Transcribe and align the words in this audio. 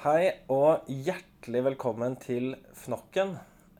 Hei 0.00 0.30
og 0.48 0.86
hjertelig 0.88 1.60
velkommen 1.60 2.14
til 2.16 2.54
Fnokken, 2.72 3.34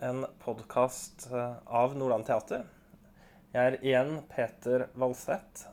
en 0.05 0.27
podkast 0.43 1.31
av 1.33 1.95
Nordland 1.97 2.27
Teater. 2.29 2.67
Jeg 3.55 3.71
er 3.71 3.77
igjen 3.81 4.11
Peter 4.29 4.85
Valseth, 5.01 5.71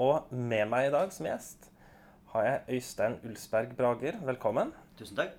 og 0.00 0.32
med 0.32 0.70
meg 0.72 0.86
i 0.86 0.94
dag 0.94 1.12
som 1.12 1.28
gjest 1.28 1.68
har 2.32 2.46
jeg 2.46 2.78
Øystein 2.78 3.18
Ulsberg 3.28 3.76
Brager. 3.76 4.16
Velkommen. 4.24 4.72
Tusen 4.96 5.20
takk. 5.20 5.36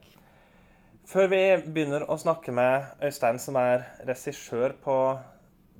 Før 1.09 1.33
vi 1.33 1.41
begynner 1.65 2.05
å 2.05 2.19
snakke 2.21 2.53
med 2.53 3.01
Øystein, 3.01 3.41
som 3.41 3.57
er 3.57 3.87
regissør 4.05 4.77
på 4.85 4.99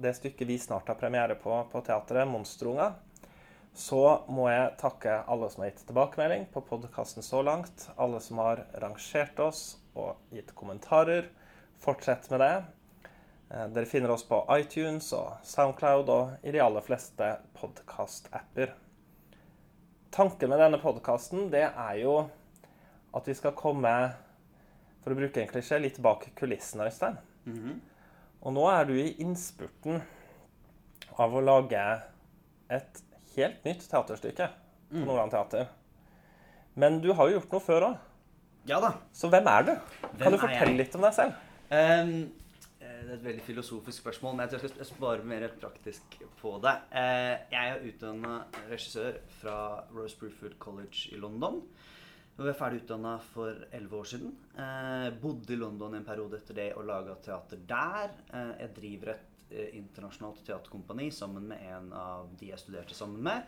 det 0.01 0.15
stykket 0.17 0.49
vi 0.49 0.57
snart 0.57 0.89
har 0.89 0.97
premiere 0.97 1.37
på 1.37 1.61
på 1.69 1.85
teatret, 1.85 2.25
'Monsterunga', 2.25 2.95
så 3.73 4.23
må 4.27 4.49
jeg 4.51 4.73
takke 4.81 5.21
alle 5.31 5.47
som 5.49 5.63
har 5.63 5.71
gitt 5.71 5.85
tilbakemelding 5.87 6.45
på 6.51 6.63
podkasten 6.67 7.23
så 7.23 7.39
langt. 7.45 7.87
Alle 7.95 8.19
som 8.23 8.41
har 8.43 8.65
rangert 8.83 9.39
oss 9.39 9.61
og 9.95 10.19
gitt 10.35 10.51
kommentarer. 10.57 11.29
Fortsett 11.81 12.27
med 12.33 12.43
det. 12.43 12.53
Eh, 13.51 13.67
Dere 13.71 13.87
finner 13.87 14.11
oss 14.11 14.25
på 14.27 14.41
iTunes 14.57 15.07
og 15.17 15.39
Soundcloud 15.47 16.11
og 16.11 16.33
i 16.43 16.51
de 16.51 16.59
aller 16.63 16.83
fleste 16.85 17.31
podkast-apper. 17.57 18.73
Tanken 20.11 20.51
med 20.51 20.59
denne 20.59 20.79
podkasten 20.81 21.47
det 21.53 21.69
er 21.69 21.95
jo 22.03 22.17
at 23.15 23.27
vi 23.27 23.35
skal 23.35 23.55
komme, 23.55 23.91
for 25.03 25.11
å 25.11 25.17
bruke 25.17 25.41
en 25.41 25.49
klisjé, 25.49 25.79
litt 25.83 25.97
bak 26.03 26.27
kulissene, 26.37 26.85
Øystein. 26.91 27.17
Og 28.43 28.53
nå 28.55 28.67
er 28.71 28.85
du 28.87 28.93
i 28.99 29.15
innspurten 29.23 30.01
av 31.19 31.33
å 31.35 31.41
lage 31.43 31.81
et 32.71 33.01
helt 33.35 33.65
nytt 33.67 33.87
teaterstykke 33.89 34.49
på 34.91 35.05
Nordland 35.05 35.31
Teater. 35.33 35.71
Men 36.73 36.99
du 37.03 37.11
har 37.15 37.29
jo 37.29 37.39
gjort 37.39 37.55
noe 37.55 37.63
før 37.63 37.87
òg. 37.91 37.97
Ja 38.69 38.77
da. 38.83 38.93
Så 39.15 39.29
hvem 39.31 39.47
er 39.49 39.65
du? 39.67 39.73
Hvem 40.03 40.21
kan 40.21 40.35
du 40.35 40.41
fortelle 40.43 40.77
litt 40.77 40.95
om 40.95 41.07
deg 41.07 41.17
selv? 41.17 41.39
Eh, 41.73 42.11
det 42.81 43.17
er 43.17 43.17
et 43.17 43.23
veldig 43.25 43.43
filosofisk 43.43 44.03
spørsmål, 44.03 44.35
men 44.35 44.45
jeg 44.45 44.51
tror 44.51 44.61
jeg 44.63 44.71
skal 44.71 44.87
svare 44.87 45.25
mer 45.27 45.47
praktisk 45.59 46.17
på 46.39 46.53
det. 46.63 46.73
Uh, 46.93 47.33
jeg 47.51 47.71
er 47.71 47.87
utdanna 47.89 48.35
regissør 48.69 49.17
fra 49.41 49.55
Rose 49.95 50.17
Bruford 50.19 50.57
College 50.61 51.09
i 51.11 51.19
London. 51.19 51.59
Jeg 52.37 52.45
var 52.45 52.57
ferdig 52.57 52.83
utdanna 52.83 53.15
for 53.33 53.65
elleve 53.73 53.99
år 53.99 54.07
siden. 54.13 54.31
Uh, 54.55 55.09
bodde 55.21 55.53
i 55.53 55.59
London 55.59 55.97
en 55.97 56.07
periode 56.07 56.39
etter 56.39 56.57
det 56.61 56.69
og 56.77 56.87
laga 56.87 57.17
teater 57.25 57.65
der. 57.67 58.13
Uh, 58.31 58.53
jeg 58.61 58.73
driver 58.77 59.13
et 59.15 59.30
internasjonalt 59.77 60.43
teaterkompani 60.47 61.09
sammen 61.13 61.47
med 61.51 61.61
en 61.71 61.91
av 61.97 62.31
de 62.39 62.51
jeg 62.51 62.61
studerte 62.61 62.97
sammen 62.97 63.21
med. 63.25 63.47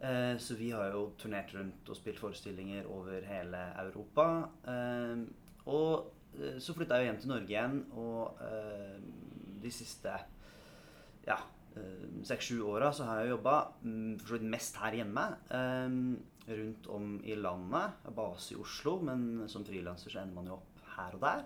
Eh, 0.00 0.34
så 0.40 0.56
vi 0.56 0.70
har 0.72 0.94
jo 0.94 1.10
turnert 1.20 1.52
rundt 1.56 1.92
og 1.92 1.98
spilt 1.98 2.20
forestillinger 2.22 2.88
over 2.88 3.26
hele 3.28 3.62
Europa. 3.84 4.26
Eh, 4.70 5.24
og 5.68 6.10
eh, 6.38 6.58
så 6.62 6.74
flytta 6.76 7.00
jeg 7.00 7.10
hjem 7.10 7.22
til 7.22 7.32
Norge 7.34 7.54
igjen, 7.54 7.80
og 8.00 8.42
eh, 8.46 8.98
de 9.60 9.72
siste 9.74 10.14
ja, 11.26 11.36
seks-sju 12.26 12.64
åra 12.66 12.88
så 12.96 13.04
har 13.06 13.20
jeg 13.20 13.34
jobba 13.36 13.56
vidt 13.84 14.46
mest 14.50 14.80
her 14.80 14.96
hjemme. 15.02 15.26
eh, 15.54 15.98
rundt 16.50 16.86
om 16.86 17.20
i 17.24 17.34
landet. 17.34 18.06
Base 18.16 18.54
i 18.54 18.58
Oslo, 18.60 18.98
men 19.04 19.48
som 19.48 19.64
frilanser 19.66 20.12
så 20.12 20.22
ender 20.22 20.36
man 20.36 20.50
jo 20.50 20.58
opp 20.58 20.84
her 20.96 21.16
og 21.16 21.24
der. 21.24 21.44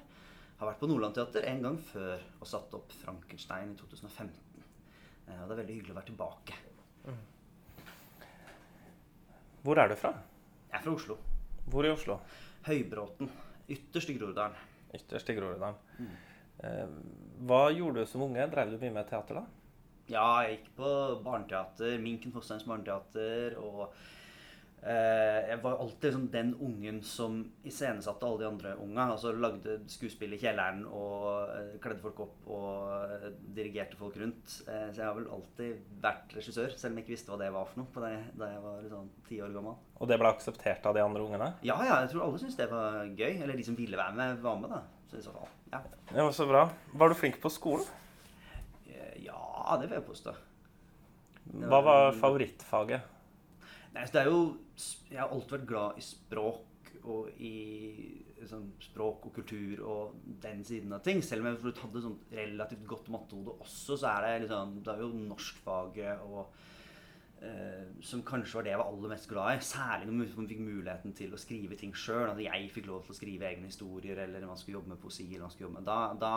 Har 0.59 0.71
vært 0.71 0.81
på 0.83 0.89
Nordland 0.91 1.17
Teater 1.17 1.47
en 1.51 1.65
gang 1.65 1.79
før 1.83 2.23
og 2.39 2.47
satt 2.49 2.75
opp 2.79 2.93
Frankenstein 3.01 3.73
i 3.75 3.79
2015. 3.81 4.35
Eh, 5.27 5.41
og 5.41 5.49
det 5.49 5.57
er 5.57 5.61
veldig 5.63 5.79
hyggelig 5.79 5.95
å 5.95 5.99
være 5.99 6.11
tilbake. 6.13 6.61
Hvor 9.65 9.81
er 9.81 9.91
du 9.91 9.97
fra? 9.97 10.13
Jeg 10.69 10.79
er 10.79 10.85
fra 10.85 10.95
Oslo. 10.95 11.19
Hvor 11.73 11.87
i 11.89 11.91
Oslo? 11.95 12.19
Høybråten. 12.69 13.31
Ytterst 13.73 14.11
i 14.13 14.17
Groruddalen. 14.19 14.57
Ytterst 14.95 15.31
i 15.33 15.37
Groruddalen. 15.39 15.79
Mm. 15.99 16.97
Hva 17.49 17.63
gjorde 17.73 18.05
du 18.05 18.09
som 18.11 18.25
unge? 18.27 18.45
Drev 18.53 18.75
du 18.75 18.77
mye 18.83 18.93
med 18.95 19.09
teater 19.09 19.41
da? 19.41 19.45
Ja, 20.13 20.27
jeg 20.45 20.59
gikk 20.59 20.67
på 20.77 20.91
barneteater, 21.25 21.97
Minken-Fosteins 22.03 22.67
barneteater, 22.69 23.57
og 23.57 23.87
eh, 23.87 24.11
jeg 24.85 25.57
var 25.63 25.79
alltid 25.81 26.11
liksom 26.11 26.25
den 26.33 26.51
ungen 26.61 26.99
som 27.07 27.39
iscenesatte 27.65 28.27
alle 28.27 28.43
de 28.43 28.49
andre 28.51 28.73
unga. 28.83 29.07
Altså 29.15 29.31
lagde 29.33 29.79
skuespill 29.89 30.35
i 30.37 30.39
kjelleren 30.43 30.83
og 30.91 31.49
eh, 31.55 31.71
kledde 31.81 32.03
folk 32.03 32.21
opp 32.27 32.49
og 32.53 33.15
eh, 33.15 33.31
dirigerte 33.57 33.97
folk 33.97 34.19
rundt. 34.21 34.59
Eh, 34.69 34.91
så 34.93 35.01
jeg 35.01 35.07
har 35.09 35.17
vel 35.17 35.31
alltid 35.33 35.87
vært 36.05 36.35
regissør, 36.37 36.75
selv 36.77 36.93
om 36.93 37.01
jeg 37.01 37.07
ikke 37.07 37.15
visste 37.15 37.33
hva 37.33 37.39
det 37.41 37.49
var 37.55 37.71
for 37.71 37.81
noe 37.81 37.93
på 37.95 38.05
det, 38.05 38.13
da 38.37 38.51
jeg 38.53 38.61
var 38.67 38.85
sånn 38.93 39.09
ti 39.31 39.41
år 39.47 39.55
gammel. 39.57 39.79
Og 40.01 40.11
det 40.11 40.21
ble 40.21 40.33
akseptert 40.35 40.91
av 40.91 40.99
de 40.99 41.05
andre 41.07 41.25
ungene? 41.25 41.49
Ja, 41.65 41.79
ja, 41.87 42.03
jeg 42.05 42.13
tror 42.13 42.27
alle 42.27 42.43
syntes 42.43 42.61
det 42.61 42.69
var 42.73 43.01
gøy. 43.09 43.33
Eller 43.41 43.57
de 43.57 43.65
som 43.71 43.79
ville 43.81 43.97
være 44.01 44.19
med, 44.21 44.37
var 44.45 44.61
med, 44.61 44.75
da. 44.75 44.83
Så 45.09 45.23
i 45.23 45.25
så 45.25 45.33
fall, 45.33 45.49
ja. 45.73 45.81
Ja, 46.13 46.29
så 46.35 46.45
bra. 46.51 46.67
Var 46.93 47.09
du 47.09 47.17
flink 47.23 47.41
på 47.41 47.53
skolen? 47.57 47.89
Eh, 48.85 49.17
Ja, 49.25 49.79
det 49.81 49.89
vil 49.89 49.97
jeg 49.97 50.07
påstå. 50.13 50.37
Hva 51.65 51.81
var 51.85 52.13
favorittfaget? 52.21 53.11
Nei, 53.95 54.05
det 54.11 54.21
er 54.21 54.31
jo 54.31 54.39
Jeg 55.11 55.21
har 55.21 55.31
alltid 55.31 55.59
vært 55.59 55.71
glad 55.71 55.99
i 55.99 56.05
språk 56.05 56.71
og 57.05 57.41
i 57.43 57.55
sånn, 58.49 58.71
språk 58.83 59.27
og 59.29 59.35
kultur 59.37 59.83
og 59.85 60.15
den 60.43 60.63
siden 60.67 60.93
av 60.97 61.03
ting. 61.05 61.21
Selv 61.25 61.45
om 61.45 61.51
jeg 61.51 61.61
hadde 61.61 62.01
et 62.01 62.37
relativt 62.39 62.87
godt 62.89 63.11
mattehode 63.13 63.57
også, 63.65 63.99
så 64.01 64.13
er 64.15 64.25
det 64.25 64.45
liksom 64.45 64.79
Det 64.85 64.93
er 64.93 65.03
jo 65.05 65.11
norskfaget 65.33 66.25
og 66.25 66.55
eh, 67.45 67.85
som 68.05 68.25
kanskje 68.27 68.59
var 68.59 68.67
det 68.67 68.73
jeg 68.73 68.81
var 68.83 68.93
aller 68.93 69.15
mest 69.15 69.29
glad 69.31 69.59
i. 69.59 69.67
Særlig 69.69 70.09
når 70.09 70.17
man 70.21 70.49
fikk 70.53 70.65
muligheten 70.65 71.17
til 71.21 71.35
å 71.35 71.41
skrive 71.41 71.79
ting 71.81 71.93
sjøl. 71.97 72.31
At 72.33 72.41
jeg 72.43 72.73
fikk 72.75 72.89
lov 72.91 73.05
til 73.05 73.15
å 73.15 73.19
skrive 73.21 73.51
egne 73.51 73.71
historier, 73.71 74.25
eller 74.25 74.49
man 74.49 74.61
skulle 74.61 74.81
jobbe 74.81 74.95
med 74.95 75.03
poesi. 75.05 75.29
Da, 75.85 76.01
da 76.19 76.35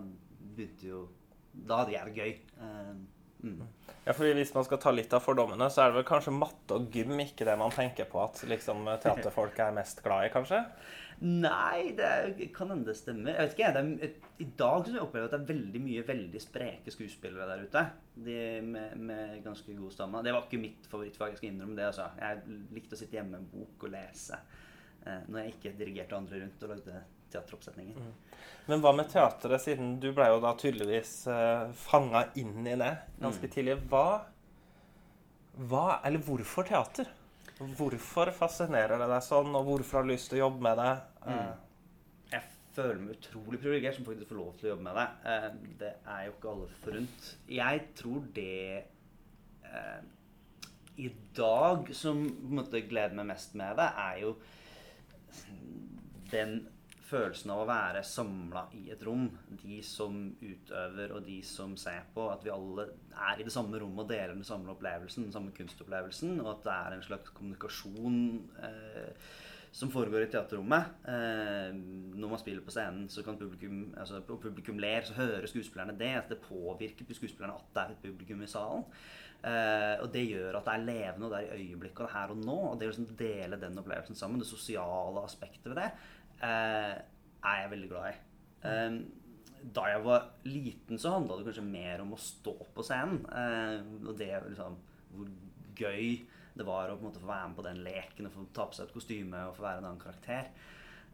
begynte 0.00 0.92
jo 0.92 1.08
Da 1.50 1.80
hadde 1.80 1.96
jeg 1.96 2.06
det 2.06 2.20
gøy. 2.20 2.36
Mm. 3.42 3.60
Ja, 4.04 4.14
for 4.14 4.24
Hvis 4.24 4.54
man 4.54 4.64
skal 4.66 4.80
ta 4.82 4.92
litt 4.94 5.12
av 5.16 5.22
fordommene, 5.24 5.68
så 5.72 5.84
er 5.84 5.90
det 5.90 6.00
vel 6.00 6.08
kanskje 6.08 6.32
matte 6.34 6.76
og 6.76 6.88
gym 6.94 7.20
ikke 7.24 7.46
det 7.48 7.56
man 7.60 7.72
tenker 7.74 8.08
på 8.10 8.22
at 8.22 8.42
liksom, 8.48 8.88
teaterfolk 9.02 9.60
er 9.60 9.76
mest 9.76 10.02
glad 10.04 10.26
i, 10.26 10.32
kanskje? 10.32 10.64
Nei, 11.20 11.92
det 11.98 12.46
kan 12.56 12.70
hende 12.72 12.88
det 12.88 12.96
stemmer. 12.96 13.34
Jeg 13.34 13.50
vet 13.50 13.58
ikke, 13.58 13.72
det 13.76 13.82
er, 14.08 14.14
I 14.40 14.46
dag 14.56 14.86
synes 14.86 14.96
jeg 14.96 15.04
opplever 15.04 15.28
at 15.28 15.34
det 15.34 15.40
er 15.42 15.50
veldig 15.50 15.82
mye 15.84 16.04
veldig 16.08 16.40
spreke 16.40 16.94
skuespillere 16.94 17.48
der 17.50 17.64
ute. 17.68 17.82
De 18.24 18.38
med, 18.64 18.94
med 18.96 19.34
ganske 19.44 19.76
god 19.76 19.92
stamme. 19.92 20.22
Det 20.24 20.32
var 20.32 20.46
ikke 20.46 20.62
mitt 20.62 20.88
favorittfag, 20.88 21.34
jeg 21.34 21.42
skal 21.42 21.50
innrømme 21.52 21.76
det. 21.76 21.90
Altså. 21.90 22.08
Jeg 22.16 22.60
likte 22.72 22.96
å 22.96 23.02
sitte 23.02 23.20
hjemme 23.20 23.36
med 23.36 23.42
en 23.42 23.50
bok 23.52 23.84
og 23.84 23.92
lese 23.92 24.40
eh, 24.40 25.26
når 25.28 25.42
jeg 25.42 25.56
ikke 25.58 25.74
dirigerte 25.82 26.16
andre 26.16 26.40
rundt 26.40 26.64
og 26.64 26.72
lagde 26.72 27.02
teateroppsetninger. 27.32 28.10
Men 28.70 28.82
hva 28.84 28.92
med 28.94 29.08
teatret, 29.10 29.62
siden 29.64 29.96
du 30.02 30.10
ble 30.14 30.28
jo 30.30 30.42
da 30.42 30.52
tydeligvis 30.58 31.14
uh, 31.30 31.70
fanga 31.76 32.26
inn 32.38 32.66
i 32.66 32.76
det 32.78 32.92
ganske 33.22 33.50
tidlig. 33.50 33.78
Hva, 33.90 34.20
hva 35.70 35.86
Eller 36.06 36.22
hvorfor 36.26 36.68
teater? 36.68 37.10
Hvorfor 37.76 38.30
fascinerer 38.32 39.00
det 39.00 39.08
deg 39.10 39.24
sånn, 39.26 39.50
og 39.56 39.66
hvorfor 39.66 40.00
har 40.00 40.06
du 40.06 40.14
lyst 40.14 40.30
til 40.30 40.40
å 40.40 40.44
jobbe 40.46 40.64
med 40.64 40.78
det? 40.80 40.92
Mm. 41.26 41.50
Jeg 42.30 42.46
føler 42.76 43.02
meg 43.02 43.18
utrolig 43.18 43.60
privilegert 43.60 43.98
som 43.98 44.06
faktisk 44.06 44.30
får 44.30 44.38
lov 44.38 44.54
til 44.56 44.68
å 44.68 44.72
jobbe 44.74 44.86
med 44.86 45.00
det. 45.00 45.08
Uh, 45.26 45.74
Det 45.82 45.92
er 46.14 46.22
jo 46.24 46.36
ikke 46.36 46.54
alle 46.54 46.70
forunt. 46.84 47.28
Jeg 47.58 47.84
tror 47.98 48.24
det 48.38 48.56
uh, 49.66 50.00
i 51.00 51.10
dag 51.36 51.94
som 51.96 52.22
på 52.28 52.50
en 52.50 52.58
måte 52.60 52.82
gleder 52.88 53.16
meg 53.16 53.30
mest 53.32 53.54
med 53.58 53.78
det, 53.80 53.88
er 54.08 54.20
jo 54.24 54.34
den 56.32 56.60
følelsen 57.10 57.52
av 57.52 57.62
å 57.62 57.68
være 57.68 58.02
samla 58.06 58.64
i 58.78 58.86
et 58.94 59.02
rom. 59.06 59.26
De 59.62 59.80
som 59.86 60.16
utøver 60.40 61.14
og 61.16 61.26
de 61.26 61.40
som 61.46 61.76
ser 61.80 62.06
på. 62.14 62.28
At 62.32 62.46
vi 62.46 62.54
alle 62.54 62.88
er 63.10 63.40
i 63.40 63.46
det 63.46 63.54
samme 63.54 63.80
rommet 63.82 64.04
og 64.04 64.10
deler 64.12 64.34
den 64.36 64.46
samme 64.46 64.72
opplevelsen, 64.74 65.28
den 65.28 65.36
samme 65.36 65.54
kunstopplevelsen. 65.56 66.38
Og 66.42 66.50
at 66.54 66.66
det 66.66 66.74
er 66.76 66.96
en 66.96 67.06
slags 67.06 67.32
kommunikasjon 67.36 68.20
eh, 68.66 69.30
som 69.72 69.92
foregår 69.92 70.26
i 70.26 70.30
teaterrommet. 70.32 71.00
Eh, 71.10 71.70
når 72.20 72.34
man 72.34 72.42
spiller 72.42 72.66
på 72.66 72.74
scenen, 72.74 73.08
så 73.12 73.24
kan 73.26 73.38
publikum 73.38 73.88
altså, 73.96 74.22
publikum 74.26 74.80
ler, 74.82 75.06
så 75.06 75.18
hører 75.18 75.50
skuespillerne 75.50 75.98
det. 75.98 76.14
At 76.24 76.30
det 76.32 76.42
påvirker 76.46 77.10
skuespillerne 77.10 77.58
at 77.58 77.74
det 77.74 77.84
er 77.84 77.96
et 77.96 78.06
publikum 78.06 78.46
i 78.46 78.50
salen. 78.50 78.86
Eh, 79.40 79.94
og 80.02 80.10
det 80.12 80.26
gjør 80.28 80.58
at 80.58 80.66
det 80.66 80.72
er 80.74 80.82
levende, 80.84 81.28
og 81.28 81.32
det 81.32 81.38
er 81.40 81.54
i 81.54 81.70
øyeblikket 81.70 82.02
og 82.02 82.08
det 82.08 82.10
er 82.10 82.16
her 82.18 82.32
og 82.34 82.42
nå. 82.42 82.56
Og 82.70 82.74
det 82.80 82.88
å 82.88 82.92
liksom 82.92 83.14
dele 83.20 83.60
den 83.60 83.80
opplevelsen 83.80 84.18
sammen, 84.18 84.42
det 84.42 84.48
sosiale 84.48 85.24
aspektet 85.24 85.70
ved 85.70 85.80
det, 85.80 85.88
uh, 86.42 86.98
er 87.40 87.62
jeg 87.62 87.70
veldig 87.72 87.88
glad 87.92 88.10
i. 88.10 88.18
Um, 88.64 88.98
da 89.76 89.86
jeg 89.90 90.02
var 90.04 90.26
liten, 90.48 91.00
så 91.00 91.14
handla 91.14 91.38
det 91.38 91.46
kanskje 91.48 91.64
mer 91.68 92.02
om 92.04 92.12
å 92.16 92.20
stå 92.20 92.54
på 92.74 92.84
scenen. 92.84 93.22
Uh, 93.32 94.04
og 94.10 94.12
det 94.20 94.34
liksom 94.48 94.76
Hvor 95.10 95.32
gøy 95.80 96.12
det 96.54 96.66
var 96.66 96.90
å 96.90 96.98
på 96.98 97.02
en 97.02 97.08
måte 97.08 97.22
få 97.22 97.30
være 97.30 97.48
med 97.48 97.56
på 97.56 97.64
den 97.64 97.80
leken 97.86 98.28
og 98.28 98.34
få 98.34 98.44
ta 98.54 98.66
på 98.68 98.76
seg 98.76 98.88
et 98.88 98.94
kostyme 98.94 99.40
og 99.48 99.56
få 99.56 99.64
være 99.64 99.80
en 99.80 99.88
annen 99.88 100.02
karakter. 100.02 100.50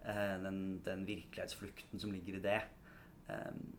Den, 0.07 0.59
den 0.87 1.01
virkelighetsflukten 1.07 1.99
som 1.99 2.13
ligger 2.15 2.37
i 2.39 2.43
det. 2.45 2.59
Um, 3.27 3.73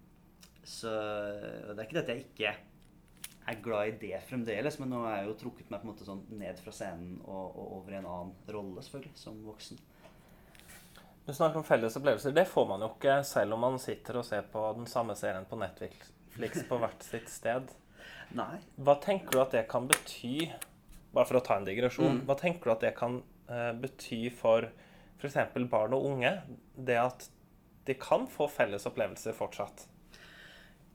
så 0.68 0.92
det 0.92 1.78
er 1.78 1.86
ikke 1.86 2.02
det 2.02 2.16
jeg 2.16 2.26
ikke 2.26 2.52
er 3.48 3.62
glad 3.64 3.88
i 3.88 3.98
det 4.02 4.22
fremdeles, 4.28 4.78
men 4.82 4.90
nå 4.92 5.04
har 5.06 5.20
jeg 5.22 5.30
jo 5.30 5.36
trukket 5.44 5.70
meg 5.72 5.82
på 5.82 5.88
en 5.88 5.92
måte 5.94 6.08
sånn 6.08 6.24
ned 6.40 6.60
fra 6.60 6.74
scenen 6.76 7.18
og, 7.24 7.46
og 7.56 7.76
over 7.80 7.94
i 7.94 8.00
en 8.02 8.10
annen 8.10 8.34
rolle, 8.54 8.84
selvfølgelig, 8.84 9.14
som 9.20 9.38
voksen. 9.48 9.80
Du 11.28 11.34
snakker 11.36 11.60
om 11.60 11.66
felles 11.68 11.96
opplevelser. 12.00 12.32
Det 12.36 12.46
får 12.48 12.68
man 12.70 12.84
jo 12.86 12.90
ikke 12.94 13.18
selv 13.28 13.56
om 13.58 13.64
man 13.66 13.80
sitter 13.84 14.20
og 14.22 14.26
ser 14.28 14.46
på 14.52 14.62
den 14.78 14.88
samme 14.88 15.16
serien 15.20 15.48
på 15.50 15.60
Netflix 15.60 16.64
på 16.70 16.78
hvert 16.80 17.04
sitt 17.04 17.28
sted. 17.32 17.72
Nei. 18.40 18.60
Hva 18.80 18.96
tenker 19.04 19.36
du 19.36 19.42
at 19.44 19.56
det 19.56 19.66
kan 19.72 19.88
bety, 19.90 20.48
bare 21.16 21.28
for 21.28 21.40
å 21.40 21.44
ta 21.44 21.58
en 21.60 21.68
digresjon, 21.68 22.22
Mm. 22.22 22.26
hva 22.30 22.38
tenker 22.40 22.70
du 22.70 22.76
at 22.76 22.86
det 22.86 22.94
kan 23.00 23.20
uh, 23.50 23.74
bety 23.76 24.22
for 24.32 24.70
f.eks. 25.20 25.38
barn 25.72 25.96
og 25.98 26.06
unge? 26.12 26.32
Det 26.76 27.00
at 27.02 27.28
de 27.88 27.96
kan 28.00 28.28
få 28.28 28.48
felles 28.52 28.86
opplevelser 28.88 29.36
fortsatt? 29.36 29.88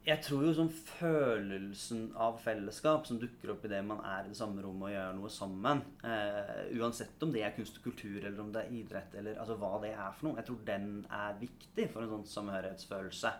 Jeg 0.02 0.18
tror 0.26 0.42
jo 0.42 0.52
sånn 0.56 0.70
følelsen 0.72 2.08
av 2.18 2.40
fellesskap 2.42 3.04
som 3.06 3.20
dukker 3.22 3.52
opp 3.52 3.62
i 3.68 3.70
det 3.70 3.78
man 3.86 4.00
er 4.02 4.26
i 4.26 4.32
det 4.32 4.38
samme 4.38 4.64
rommet 4.64 4.88
og 4.88 4.94
gjør 4.96 5.12
noe 5.14 5.30
sammen, 5.30 5.82
eh, 6.02 6.64
uansett 6.74 7.22
om 7.22 7.30
det 7.30 7.44
er 7.46 7.54
kunst 7.54 7.78
og 7.78 7.84
kultur 7.86 8.16
eller 8.18 8.40
om 8.42 8.50
det 8.50 8.64
er 8.64 8.74
idrett 8.80 9.14
eller 9.20 9.38
altså 9.38 9.54
hva 9.60 9.76
det 9.84 9.92
er 9.92 10.16
for 10.16 10.26
noe, 10.26 10.40
jeg 10.40 10.48
tror 10.48 10.64
den 10.66 10.88
er 11.06 11.38
viktig 11.38 11.86
for 11.92 12.02
en 12.02 12.10
sånn 12.16 12.26
samhørighetsfølelse 12.32 13.32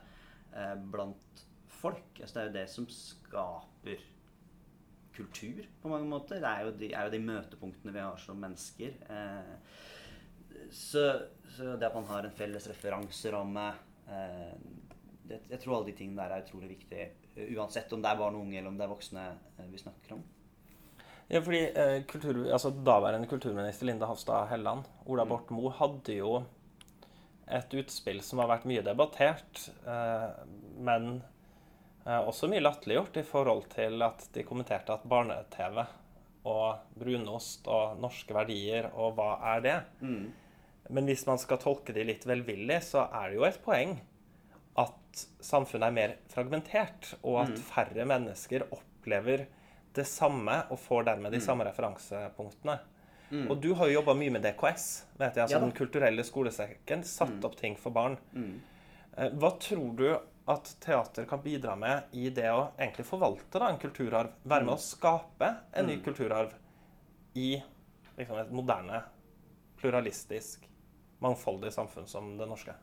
eh, 0.54 0.76
blant 0.94 1.42
folk. 1.82 2.20
Altså, 2.20 2.36
det 2.36 2.42
er 2.44 2.48
jo 2.48 2.56
det 2.60 2.66
som 2.70 2.86
skaper 2.94 4.06
kultur 5.16 5.66
på 5.82 5.90
mange 5.90 6.08
måter. 6.08 6.38
Det 6.40 6.52
er 6.52 6.68
jo 6.68 6.76
de, 6.78 6.92
er 6.94 7.08
jo 7.08 7.14
de 7.16 7.22
møtepunktene 7.26 7.96
vi 7.96 8.04
har 8.04 8.22
som 8.22 8.38
mennesker. 8.38 8.94
Eh, 9.10 9.52
så, 10.70 11.08
så 11.56 11.74
det 11.74 11.90
at 11.90 11.98
man 11.98 12.06
har 12.12 12.30
en 12.30 12.38
felles 12.38 12.70
referanseramme 12.70 13.66
eh, 14.06 14.54
det, 15.28 15.40
Jeg 15.50 15.60
tror 15.62 15.76
alle 15.76 15.90
de 15.90 15.96
tingene 15.98 16.22
der 16.22 16.36
er 16.36 16.44
utrolig 16.44 16.68
viktige. 16.76 17.10
eh, 17.36 17.50
Uansett 17.56 17.92
om 17.92 18.02
det 18.02 18.10
er 18.10 18.20
barn 18.20 18.34
og 18.38 18.46
unge 18.46 18.58
eller 18.58 18.72
om 18.72 18.78
det 18.78 18.86
er 18.86 18.92
voksne 18.94 19.26
eh, 19.58 19.68
vi 19.70 19.78
snakker 19.80 20.16
om. 20.18 20.22
Ja, 21.32 21.40
fordi 21.40 21.62
eh, 21.70 22.02
kultur, 22.10 22.42
altså 22.52 22.70
Daværende 22.84 23.28
kulturminister 23.30 23.86
Linda 23.88 24.06
Hofstad 24.10 24.50
Helland, 24.50 24.84
Ola 25.06 25.24
Mm. 25.24 25.30
Borten 25.30 25.56
Moe, 25.56 25.72
hadde 25.78 26.16
jo 26.18 26.42
et 27.52 27.74
utspill 27.74 28.20
som 28.24 28.38
har 28.42 28.48
vært 28.50 28.66
mye 28.68 28.82
debattert, 28.84 29.68
eh, 29.86 30.28
men 30.78 31.22
eh, 32.06 32.20
også 32.20 32.48
mye 32.52 32.60
latterliggjort 32.62 33.16
i 33.16 33.24
forhold 33.26 33.66
til 33.72 34.02
at 34.02 34.28
de 34.34 34.44
kommenterte 34.44 34.92
at 34.92 35.08
barne-TV 35.08 35.82
og 36.44 36.96
brunost 36.98 37.68
og 37.70 38.00
norske 38.02 38.34
verdier 38.34 38.90
og 38.92 39.14
hva 39.16 39.36
er 39.54 39.60
det? 39.64 39.76
Mm. 40.02 40.32
Men 40.90 41.06
hvis 41.08 41.24
man 41.28 41.38
skal 41.38 41.60
tolke 41.62 41.94
de 41.94 42.04
litt 42.04 42.26
velvillig, 42.26 42.80
så 42.82 43.06
er 43.14 43.30
det 43.30 43.36
jo 43.38 43.44
et 43.46 43.60
poeng 43.64 43.94
at 44.76 45.26
samfunnet 45.40 45.88
er 45.88 45.92
mer 45.92 46.14
fragmentert, 46.28 47.14
og 47.22 47.42
at 47.42 47.48
Mm. 47.50 47.56
færre 47.56 48.04
mennesker 48.06 48.62
opplever 48.72 49.46
det 49.94 50.06
samme 50.06 50.64
og 50.70 50.78
får 50.78 51.04
dermed 51.04 51.30
de 51.32 51.38
Mm. 51.38 51.44
samme 51.44 51.64
referansepunktene. 51.64 52.78
Mm. 53.30 53.50
Og 53.50 53.60
du 53.60 53.74
har 53.74 53.86
jo 53.88 54.00
jobba 54.00 54.14
mye 54.14 54.30
med 54.30 54.42
DKS, 54.42 55.04
vet 55.18 55.34
jeg, 55.34 55.42
altså 55.44 55.54
Ja. 55.56 55.60
Den 55.60 55.72
kulturelle 55.72 56.22
skolesekken. 56.24 57.02
Satt 57.04 57.28
Mm. 57.40 57.44
opp 57.44 57.56
ting 57.56 57.76
for 57.76 57.90
barn. 57.90 58.16
Mm. 58.34 58.60
Eh, 59.16 59.30
Hva 59.30 59.50
tror 59.58 59.96
du 59.96 60.18
at 60.48 60.74
teater 60.80 61.24
kan 61.26 61.40
bidra 61.42 61.76
med 61.78 62.04
i 62.12 62.28
det 62.30 62.44
å 62.44 62.72
egentlig 62.78 63.04
forvalte 63.06 63.58
da, 63.58 63.68
en 63.68 63.78
kulturarv? 63.78 64.30
Være 64.44 64.64
med 64.64 64.74
å 64.74 64.78
skape 64.78 65.56
en 65.74 65.86
ny 65.86 65.96
Mm. 65.96 66.02
kulturarv 66.04 66.52
i 67.34 67.62
liksom, 68.18 68.38
et 68.38 68.50
moderne, 68.52 69.02
pluralistisk, 69.78 70.58
mangfoldig 71.20 71.72
samfunn 71.72 72.06
som 72.08 72.36
det 72.38 72.48
norske? 72.48 72.74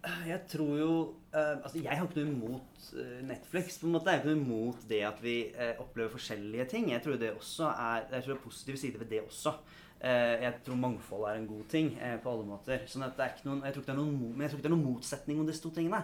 Jeg 0.00 0.40
tror 0.48 0.76
jo 0.78 0.92
uh, 1.34 1.56
Altså, 1.60 1.80
jeg 1.82 1.92
har 1.92 2.06
ikke 2.06 2.22
noe 2.22 2.32
imot 2.32 2.86
eh, 2.96 3.20
Netflix. 3.26 3.78
på 3.78 3.86
en 3.86 3.92
måte. 3.92 4.08
Jeg 4.08 4.20
har 4.20 4.24
ikke 4.24 4.32
noe 4.32 4.44
imot 4.46 4.88
det 4.88 5.02
at 5.04 5.20
vi 5.22 5.36
uh, 5.52 5.82
opplever 5.84 6.14
forskjellige 6.14 6.64
ting. 6.72 6.90
Jeg 6.94 7.04
tror 7.04 7.20
det 7.20 7.34
også 7.34 7.68
er 7.68 8.08
Jeg 8.14 8.24
tror 8.24 8.32
det 8.32 8.38
er 8.38 8.48
positive 8.48 8.80
sider 8.80 8.98
ved 8.98 9.12
det 9.12 9.22
også. 9.26 9.54
Jeg 10.00 10.54
tror 10.64 10.78
mangfold 10.80 11.26
er 11.28 11.34
en 11.36 11.46
god 11.46 11.64
ting 11.68 11.90
på 12.22 12.30
alle 12.32 12.44
måter. 12.48 12.86
Sånn 12.88 13.02
at 13.04 13.18
det 13.18 13.24
er 13.24 13.34
ikke 13.34 13.48
noen, 13.50 13.58
jeg 13.66 13.74
tror 13.74 13.82
ikke 13.82 13.90
det 13.90 13.92
er 13.92 13.98
noen, 13.98 14.30
men 14.30 14.40
jeg 14.40 14.50
tror 14.50 14.56
ikke 14.56 14.64
det 14.64 14.70
er 14.70 14.72
noen 14.72 14.86
motsetning 14.86 15.42
om 15.42 15.50
disse 15.50 15.60
to 15.60 15.72
tingene. 15.76 15.98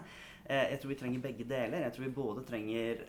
Jeg 0.51 0.81
tror 0.83 0.91
vi 0.93 0.99
trenger 1.01 1.23
begge 1.25 1.47
deler. 1.49 1.87
Jeg 1.87 1.95
tror 1.95 2.05
vi 2.05 2.11
både 2.19 2.45
trenger 2.45 3.01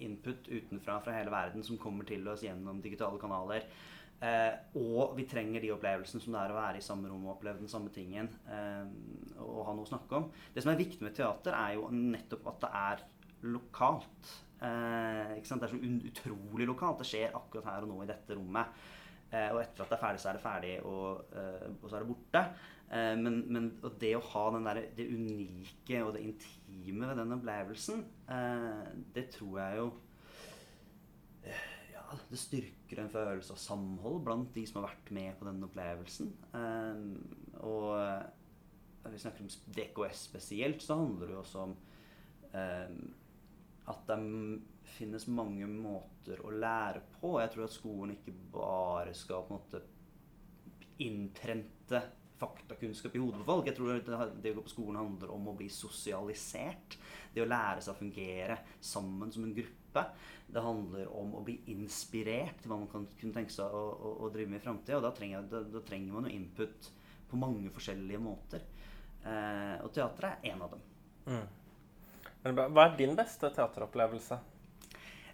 input 0.00 0.48
utenfra 0.48 0.96
fra 1.04 1.18
hele 1.18 1.34
verden 1.34 1.66
som 1.66 1.76
kommer 1.82 2.08
til 2.08 2.24
oss 2.32 2.46
gjennom 2.46 2.80
digitale 2.80 3.20
kanaler. 3.20 3.68
Eh, 4.20 4.52
og 4.76 5.14
vi 5.16 5.24
trenger 5.28 5.64
de 5.64 5.72
opplevelsene 5.72 6.20
som 6.20 6.34
det 6.34 6.42
er 6.42 6.52
å 6.52 6.58
være 6.58 6.80
i 6.80 6.84
samme 6.84 7.08
rom 7.08 7.24
og 7.24 7.38
oppleve 7.38 7.62
den 7.62 7.72
samme 7.72 7.92
tingen. 7.94 8.28
Eh, 8.52 8.84
og 9.40 9.64
ha 9.68 9.74
noe 9.74 9.88
å 9.88 9.90
snakke 9.90 10.20
om. 10.20 10.28
Det 10.54 10.64
som 10.64 10.74
er 10.74 10.80
viktig 10.82 11.06
med 11.06 11.16
teater, 11.16 11.56
er 11.56 11.78
jo 11.78 11.88
nettopp 11.94 12.52
at 12.52 12.62
det 12.66 12.72
er 12.84 13.04
lokalt. 13.50 14.32
Eh? 14.60 15.36
Det 15.40 15.56
er 15.56 15.72
så 15.72 15.82
utrolig 16.10 16.68
lokalt. 16.68 17.00
Det 17.00 17.08
skjer 17.08 17.36
akkurat 17.38 17.72
her 17.72 17.86
og 17.86 17.94
nå 17.94 18.02
i 18.04 18.10
dette 18.12 18.36
rommet. 18.36 18.80
Eh, 19.30 19.48
og 19.54 19.60
etter 19.62 19.84
at 19.84 19.92
det 19.92 19.96
er 19.96 20.02
ferdig, 20.02 20.20
så 20.20 20.28
er 20.30 20.36
det 20.36 20.42
ferdig, 20.42 20.74
og, 20.90 21.34
eh, 21.38 21.66
og 21.70 21.86
så 21.86 21.96
er 21.96 22.02
det 22.02 22.10
borte. 22.10 22.40
Eh, 22.90 23.16
men, 23.20 23.36
men 23.46 23.68
det 24.02 24.12
å 24.18 24.22
ha 24.32 24.44
der, 24.56 24.80
det 24.96 25.06
unike 25.06 26.00
og 26.02 26.16
det 26.16 26.24
intime 26.26 27.10
ved 27.12 27.20
den 27.22 27.36
opplevelsen, 27.36 28.02
det 29.14 29.28
tror 29.34 29.60
jeg 29.62 29.78
jo 29.78 29.90
det 32.30 32.38
styrker 32.40 33.02
en 33.02 33.12
følelse 33.12 33.54
av 33.54 33.60
samhold 33.62 34.22
blant 34.26 34.50
de 34.54 34.64
som 34.66 34.80
har 34.80 34.90
vært 34.90 35.10
med 35.14 35.36
på 35.38 35.46
den 35.46 35.62
opplevelsen. 35.66 36.32
Um, 36.54 37.04
og 37.62 37.94
når 39.04 39.14
vi 39.14 39.22
snakker 39.22 39.46
om 39.46 39.52
DKS 39.76 40.26
spesielt, 40.30 40.82
så 40.82 40.98
handler 41.00 41.30
det 41.30 41.36
jo 41.36 41.42
også 41.44 41.64
om 41.68 41.76
um, 42.54 43.00
at 43.90 44.10
det 44.10 44.18
finnes 44.96 45.26
mange 45.30 45.66
måter 45.70 46.42
å 46.44 46.52
lære 46.52 47.02
på. 47.18 47.36
Jeg 47.40 47.54
tror 47.54 47.66
at 47.66 47.74
skolen 47.74 48.16
ikke 48.16 48.34
bare 48.52 49.14
skal 49.16 49.46
på 49.46 49.54
en 49.54 49.60
måte 49.60 49.82
innprente 51.00 52.02
faktakunnskap 52.40 53.14
i 53.14 53.22
hodet 53.22 53.42
på 53.42 53.48
folk. 53.52 53.68
Jeg 53.68 53.76
tror 53.76 53.92
det, 53.92 54.18
det 54.42 54.52
å 54.54 54.58
gå 54.58 54.64
på 54.66 54.72
skolen 54.72 55.00
handler 55.00 55.32
om 55.34 55.50
å 55.50 55.56
bli 55.58 55.68
sosialisert. 55.72 56.96
Det 57.34 57.44
å 57.44 57.48
lære 57.48 57.84
seg 57.84 57.94
å 57.94 58.00
fungere 58.00 58.58
sammen 58.80 59.32
som 59.32 59.46
en 59.46 59.54
gruppe. 59.56 60.04
Det 60.50 60.64
handler 60.64 61.10
om 61.14 61.36
å 61.38 61.44
bli 61.46 61.58
inspirert 61.74 62.62
til 62.62 62.72
hva 62.72 62.80
man 62.80 62.90
kan 62.90 63.06
kunne 63.20 63.36
tenke 63.36 63.54
seg 63.54 63.70
å, 63.70 63.84
å, 63.92 64.14
å 64.26 64.32
drive 64.34 64.50
med 64.50 64.62
i 64.62 64.64
framtida. 64.64 64.98
Og 64.98 65.06
da 65.06 65.12
trenger, 65.14 65.46
da, 65.50 65.62
da 65.76 65.84
trenger 65.86 66.16
man 66.16 66.28
jo 66.28 66.36
input 66.38 66.90
på 67.30 67.38
mange 67.38 67.70
forskjellige 67.74 68.22
måter. 68.22 68.64
Eh, 69.20 69.76
og 69.84 69.92
teatret 69.94 70.40
er 70.40 70.54
en 70.54 70.64
av 70.66 70.74
dem. 70.74 70.86
Mm. 71.30 72.56
Hva 72.56 72.86
er 72.86 72.96
din 72.96 73.12
beste 73.18 73.50
teateropplevelse? 73.52 74.40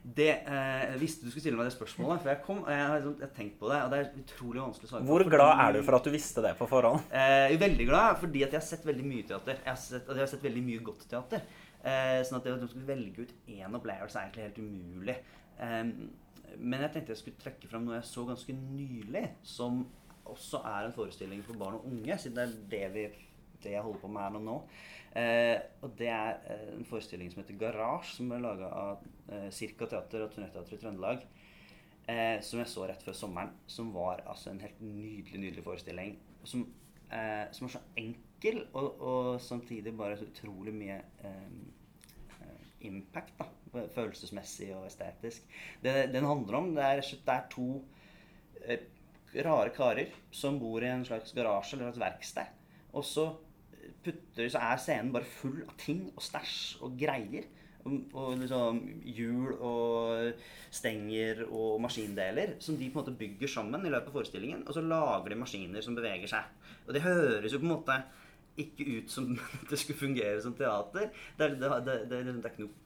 Det 0.07 0.29
eh, 0.31 0.83
Jeg 0.93 1.01
visste 1.01 1.27
du 1.27 1.33
skulle 1.33 1.43
stille 1.43 1.59
meg 1.59 1.67
det 1.67 1.75
spørsmålet, 1.75 2.21
for 2.23 2.31
jeg 2.31 2.43
kom, 2.45 2.61
og 2.63 2.71
liksom, 2.71 3.15
jeg 3.19 3.27
har 3.27 3.33
tenkt 3.35 3.57
på 3.59 3.71
det. 3.73 3.79
Og 3.83 3.91
det 3.91 3.99
er 3.99 4.21
utrolig 4.23 4.63
vanskelig 4.63 4.87
å 4.87 4.93
svare 4.93 5.03
på. 5.03 5.11
Hvor 5.11 5.25
glad 5.35 5.63
er 5.65 5.75
du 5.75 5.81
for 5.89 5.99
at 5.99 6.07
du 6.07 6.13
visste 6.15 6.45
det 6.47 6.53
på 6.61 6.69
forhånd? 6.71 7.09
Eh, 7.27 7.57
veldig 7.59 7.87
glad 7.89 8.21
fordi 8.21 8.45
at 8.47 8.55
jeg 8.55 8.61
har 8.61 8.67
sett 8.67 8.87
veldig 8.87 9.07
mye 9.07 9.27
teater. 9.27 9.59
Jeg 9.65 9.73
har 9.73 9.81
sett, 9.81 10.07
jeg 10.13 10.23
har 10.23 10.31
sett 10.31 10.47
veldig 10.47 10.63
mye 10.67 10.85
godt 10.87 11.07
teater. 11.11 11.43
Eh, 11.87 12.21
sånn 12.27 12.39
at 12.39 12.47
det 12.47 12.55
å 12.55 12.71
skulle 12.71 12.89
velge 12.89 13.27
ut 13.27 13.51
én 13.51 13.79
opplevelse 13.79 14.21
er 14.21 14.29
egentlig 14.29 14.47
helt 14.47 14.63
umulig. 14.63 15.17
Eh, 15.63 15.83
men 16.57 16.85
jeg 16.85 16.95
tenkte 16.95 17.15
jeg 17.15 17.23
skulle 17.23 17.43
trekke 17.43 17.71
fram 17.71 17.87
noe 17.87 17.99
jeg 17.99 18.09
så 18.09 18.27
ganske 18.29 18.57
nylig, 18.57 19.25
som 19.47 19.85
også 20.27 20.63
er 20.67 20.87
en 20.87 20.95
forestilling 20.95 21.43
for 21.47 21.59
barn 21.59 21.79
og 21.79 21.87
unge, 21.91 22.19
siden 22.19 22.39
det 22.39 22.47
er 22.47 22.55
det, 22.71 22.85
vi, 22.95 23.27
det 23.65 23.75
jeg 23.75 23.85
holder 23.85 24.03
på 24.03 24.11
med 24.13 24.25
her 24.27 24.47
nå. 24.47 24.57
Eh, 25.17 25.59
og 25.85 25.95
det 25.97 26.09
er 26.13 26.41
eh, 26.53 26.73
en 26.75 26.87
forestilling 26.89 27.31
som 27.33 27.41
heter 27.41 27.57
Garasje, 27.61 28.19
som 28.19 28.33
er 28.35 28.43
laga 28.45 28.69
av 28.69 29.05
eh, 29.33 29.49
Cirka 29.55 29.89
Teater 29.89 30.27
og 30.27 30.35
Turnéteatret 30.35 30.77
i 30.77 30.81
Trøndelag. 30.83 31.23
Eh, 32.07 32.37
som 32.45 32.61
jeg 32.61 32.71
så 32.71 32.85
rett 32.87 33.03
før 33.03 33.17
sommeren. 33.17 33.55
Som 33.71 33.95
var 33.95 34.23
altså 34.29 34.53
en 34.53 34.61
helt 34.63 34.83
nydelig 34.85 35.41
nydelig 35.47 35.65
forestilling. 35.65 36.19
Som, 36.47 36.67
eh, 37.11 37.47
som 37.57 37.69
er 37.69 37.77
så 37.79 37.83
enkel, 38.03 38.67
og, 38.73 39.01
og 39.01 39.41
samtidig 39.43 39.97
bare 39.97 40.19
så 40.21 40.29
utrolig 40.29 40.75
mye 40.77 41.01
eh, 41.25 41.49
eh, 42.41 42.67
impact. 42.91 43.39
da, 43.41 43.49
Følelsesmessig 43.93 44.71
og 44.77 44.87
estetisk. 44.89 45.49
Det 45.83 45.97
den 46.13 46.25
handler 46.25 46.61
om, 46.61 46.71
det 46.77 46.85
er, 46.85 47.03
og 47.03 47.25
det 47.27 47.35
er 47.35 47.49
to 47.53 47.67
rare 49.45 49.73
karer 49.75 50.15
som 50.33 50.57
bor 50.61 50.85
i 50.85 50.89
en 50.89 51.05
slags 51.05 51.35
garasje 51.37 51.77
eller 51.77 51.91
et 51.91 52.01
verksted. 52.01 52.55
Og 52.97 53.05
så 53.05 53.27
putter, 54.07 54.49
så 54.53 54.63
er 54.63 54.81
scenen 54.83 55.13
bare 55.15 55.29
full 55.29 55.63
av 55.67 55.77
ting 55.81 56.07
og 56.15 56.25
stæsj 56.25 56.83
og 56.87 56.99
greier. 57.01 57.49
Og, 57.87 58.33
liksom 58.41 58.81
hjul 59.15 59.53
og 59.63 60.41
stenger 60.75 61.45
og 61.47 61.77
maskindeler 61.85 62.57
som 62.59 62.75
de 62.81 62.89
på 62.91 62.99
en 62.99 63.05
måte 63.05 63.15
bygger 63.21 63.53
sammen 63.53 63.87
i 63.87 63.93
løpet 63.93 64.11
av 64.11 64.17
forestillingen. 64.19 64.65
Og 64.67 64.75
så 64.75 64.83
lager 64.83 65.31
de 65.31 65.39
maskiner 65.39 65.85
som 65.87 65.95
beveger 65.95 66.33
seg. 66.33 66.49
Og 66.89 66.97
det 66.97 67.05
høres 67.05 67.55
jo 67.55 67.61
på 67.63 67.69
en 67.69 67.75
måte 67.77 68.01
ikke 68.59 68.89
ut 68.97 69.13
som 69.13 69.31
det 69.71 69.79
skulle 69.79 70.01
fungere 70.01 70.43
som 70.43 70.57
teater. 70.59 71.13
Det 71.39 71.47
er, 71.47 71.55
det, 71.61 71.71
det, 71.87 71.97
det, 72.11 72.21
det 72.27 72.35
er 72.41 72.51
ikke 72.51 72.67
noe 72.67 72.83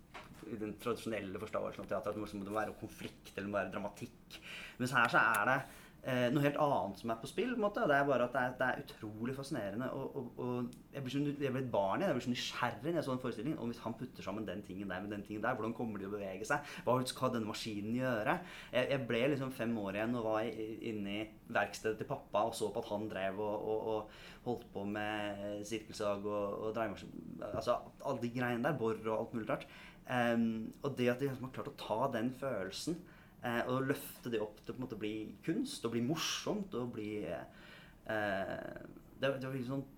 i 0.50 0.58
den 0.58 0.72
tradisjonelle 0.82 1.40
forståelsen 1.40 1.84
av 1.84 1.90
teater 1.90 2.10
at 2.10 2.16
det 2.18 2.40
må 2.40 2.56
være 2.56 2.76
konflikt 2.80 3.32
eller 3.34 3.46
det 3.46 3.52
må 3.52 3.58
være 3.58 3.72
dramatikk. 3.74 4.40
Mens 4.80 4.94
her 4.96 5.12
så 5.12 5.22
er 5.22 5.50
det 5.50 5.58
eh, 6.02 6.28
noe 6.32 6.44
helt 6.44 6.58
annet 6.60 7.00
som 7.00 7.12
er 7.12 7.18
på 7.20 7.28
spill. 7.28 7.52
på 7.54 7.58
en 7.58 7.64
måte, 7.64 7.86
Det 7.88 7.96
er 7.96 8.06
bare 8.08 8.26
at 8.28 8.32
det 8.32 8.40
er, 8.42 8.54
det 8.58 8.66
er 8.68 8.84
utrolig 8.84 9.34
fascinerende. 9.36 9.90
Og, 9.92 10.16
og, 10.16 10.38
og 10.38 10.70
jeg, 10.94 11.02
blir 11.02 11.12
så, 11.12 11.18
jeg 11.18 11.52
blir 11.52 11.62
et 11.62 11.72
barn 11.72 12.00
igjen. 12.00 12.08
Jeg 12.08 12.18
blir 12.18 12.26
så 12.26 12.34
nysgjerrig 12.34 12.92
når 12.92 13.00
jeg 13.00 13.04
så 13.04 13.14
den 13.14 13.22
forestillingen. 13.24 13.58
Og 13.58 13.66
hvis 13.66 13.82
han 13.84 13.96
putter 13.98 14.26
sammen 14.26 14.48
den 14.48 14.62
tingen 14.62 14.90
der 14.90 15.00
med 15.00 15.10
den 15.10 15.22
tingen 15.26 15.44
der, 15.44 15.54
hvordan 15.58 15.74
kommer 15.76 16.00
de 16.00 16.08
å 16.08 16.14
bevege 16.14 16.48
seg? 16.48 16.72
Hva 16.86 16.96
skal 17.10 17.34
denne 17.34 17.50
maskinen 17.50 17.98
gjøre? 17.98 18.38
Jeg, 18.72 18.90
jeg 18.94 19.06
ble 19.10 19.22
liksom 19.34 19.52
fem 19.52 19.76
år 19.84 20.00
igjen 20.00 20.16
og 20.16 20.26
var 20.30 20.48
inne 20.48 21.16
i 21.18 21.28
verkstedet 21.50 21.98
til 22.00 22.10
pappa 22.10 22.46
og 22.48 22.56
så 22.56 22.70
på 22.70 22.82
at 22.82 22.90
han 22.92 23.08
drev 23.10 23.40
og, 23.42 23.68
og, 23.74 23.94
og 23.94 24.44
holdt 24.46 24.66
på 24.72 24.84
med 24.88 25.64
sirkelsag 25.66 26.24
og, 26.24 26.66
og 26.66 26.74
dreiemaskin 26.76 27.16
Altså 27.50 27.76
alle 28.06 28.22
de 28.22 28.34
greiene 28.34 28.64
der. 28.64 28.76
Bor 28.80 28.96
og 29.04 29.16
alt 29.18 29.34
mulig 29.34 29.48
rart. 29.50 29.66
Um, 30.10 30.72
og 30.82 30.96
det 30.98 31.10
at 31.12 31.20
de 31.20 31.28
liksom 31.28 31.46
har 31.46 31.52
klart 31.54 31.68
å 31.70 31.78
ta 31.78 32.06
den 32.16 32.32
følelsen 32.40 32.96
eh, 33.44 33.62
og 33.70 33.88
løfte 33.90 34.32
det 34.32 34.42
opp 34.42 34.60
til 34.66 34.76
å 34.76 35.00
bli 35.00 35.14
kunst 35.46 35.84
og 35.86 35.94
bli 35.94 36.02
morsomt 36.04 36.74
og 36.78 36.92
bli 36.96 37.12
eh, 37.26 38.76
det, 39.20 39.28
det, 39.28 39.46
var 39.46 39.56
en 39.56 39.70
sånn 39.70 39.88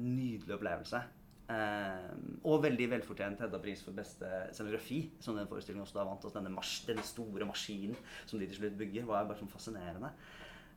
nydelig 0.00 0.56
opplevelse. 0.56 1.02
Eh, 1.50 2.10
og 2.46 2.62
veldig 2.62 2.86
velfortjent 2.92 3.40
Hedda-pris 3.42 3.82
for 3.82 3.96
beste 3.96 4.28
scenografi, 4.54 5.02
som 5.22 5.38
den 5.38 5.48
forestillingen 5.50 5.84
også 5.86 5.98
da 5.98 6.06
vant 6.06 6.26
oss. 6.26 6.36
Denne, 6.36 6.52
denne 6.86 7.06
store 7.06 7.48
maskinen 7.48 7.96
som 8.24 8.38
de 8.38 8.48
til 8.48 8.62
slutt 8.62 8.78
bygger, 8.78 9.08
var 9.08 9.26
bare 9.28 9.40
sånn 9.40 9.50
fascinerende. 9.50 10.12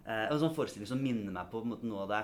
Eh, 0.03 0.25
og 0.27 0.38
en 0.38 0.46
sånn 0.48 0.56
forestilling 0.56 0.89
som 0.89 1.03
minner 1.03 1.32
meg 1.32 1.51
på, 1.51 1.62
på 1.62 1.70
måte, 1.75 1.88
noe 1.88 2.08
av 2.08 2.10
det 2.12 2.24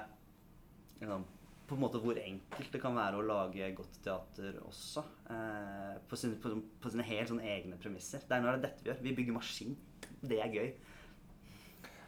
liksom, 1.03 1.27
på 1.69 1.77
en 1.77 1.83
måte 1.83 2.01
hvor 2.01 2.17
enkelt 2.17 2.73
det 2.73 2.81
kan 2.81 2.97
være 2.97 3.19
å 3.19 3.25
lage 3.25 3.69
godt 3.77 3.99
teater 4.03 4.57
også. 4.65 5.03
Eh, 5.29 5.99
på, 6.09 6.17
sine, 6.17 6.39
på, 6.41 6.55
på, 6.81 6.91
sine, 6.91 7.05
helt 7.05 7.29
sånn 7.31 7.45
egne 7.45 7.77
premisser. 7.81 8.25
Det 8.25 8.35
er 8.35 8.43
nå 8.43 8.55
det 8.55 8.65
dette 8.65 8.83
vi 8.83 8.89
gjør. 8.89 9.03
Vi 9.05 9.15
bygger 9.19 9.37
maskin. 9.37 9.77
Det 10.21 10.39
er 10.43 10.53
gøy. 10.53 10.71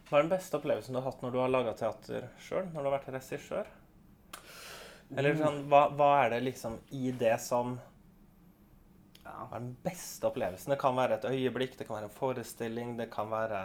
Hva 0.10 0.20
er 0.20 0.26
den 0.26 0.34
beste 0.34 0.58
opplevelsen 0.58 0.96
du 0.96 1.00
har 1.00 1.08
hatt 1.08 1.22
når 1.24 1.32
du 1.32 1.40
har 1.40 1.52
laga 1.52 1.72
teater 1.80 2.28
sjøl? 2.44 2.66
Når 2.74 2.82
du 2.82 2.88
har 2.90 2.98
vært 2.98 3.14
regissør? 3.16 3.70
Eller 5.16 5.36
sånn, 5.40 5.62
hva, 5.72 5.86
hva, 5.96 6.10
er 6.24 6.34
det 6.36 6.42
liksom 6.46 6.78
i 6.96 7.12
det 7.16 7.36
som 7.44 7.78
Hva 9.24 9.50
er 9.50 9.58
den 9.58 9.74
beste 9.84 10.28
opplevelsen? 10.30 10.72
Det 10.74 10.80
kan 10.82 10.96
være 10.96 11.18
et 11.18 11.28
øyeblikk, 11.32 11.78
det 11.80 11.88
kan 11.88 11.98
være 11.98 12.10
en 12.10 12.16
forestilling, 12.16 12.96
det 13.00 13.10
kan 13.12 13.32
være 13.32 13.62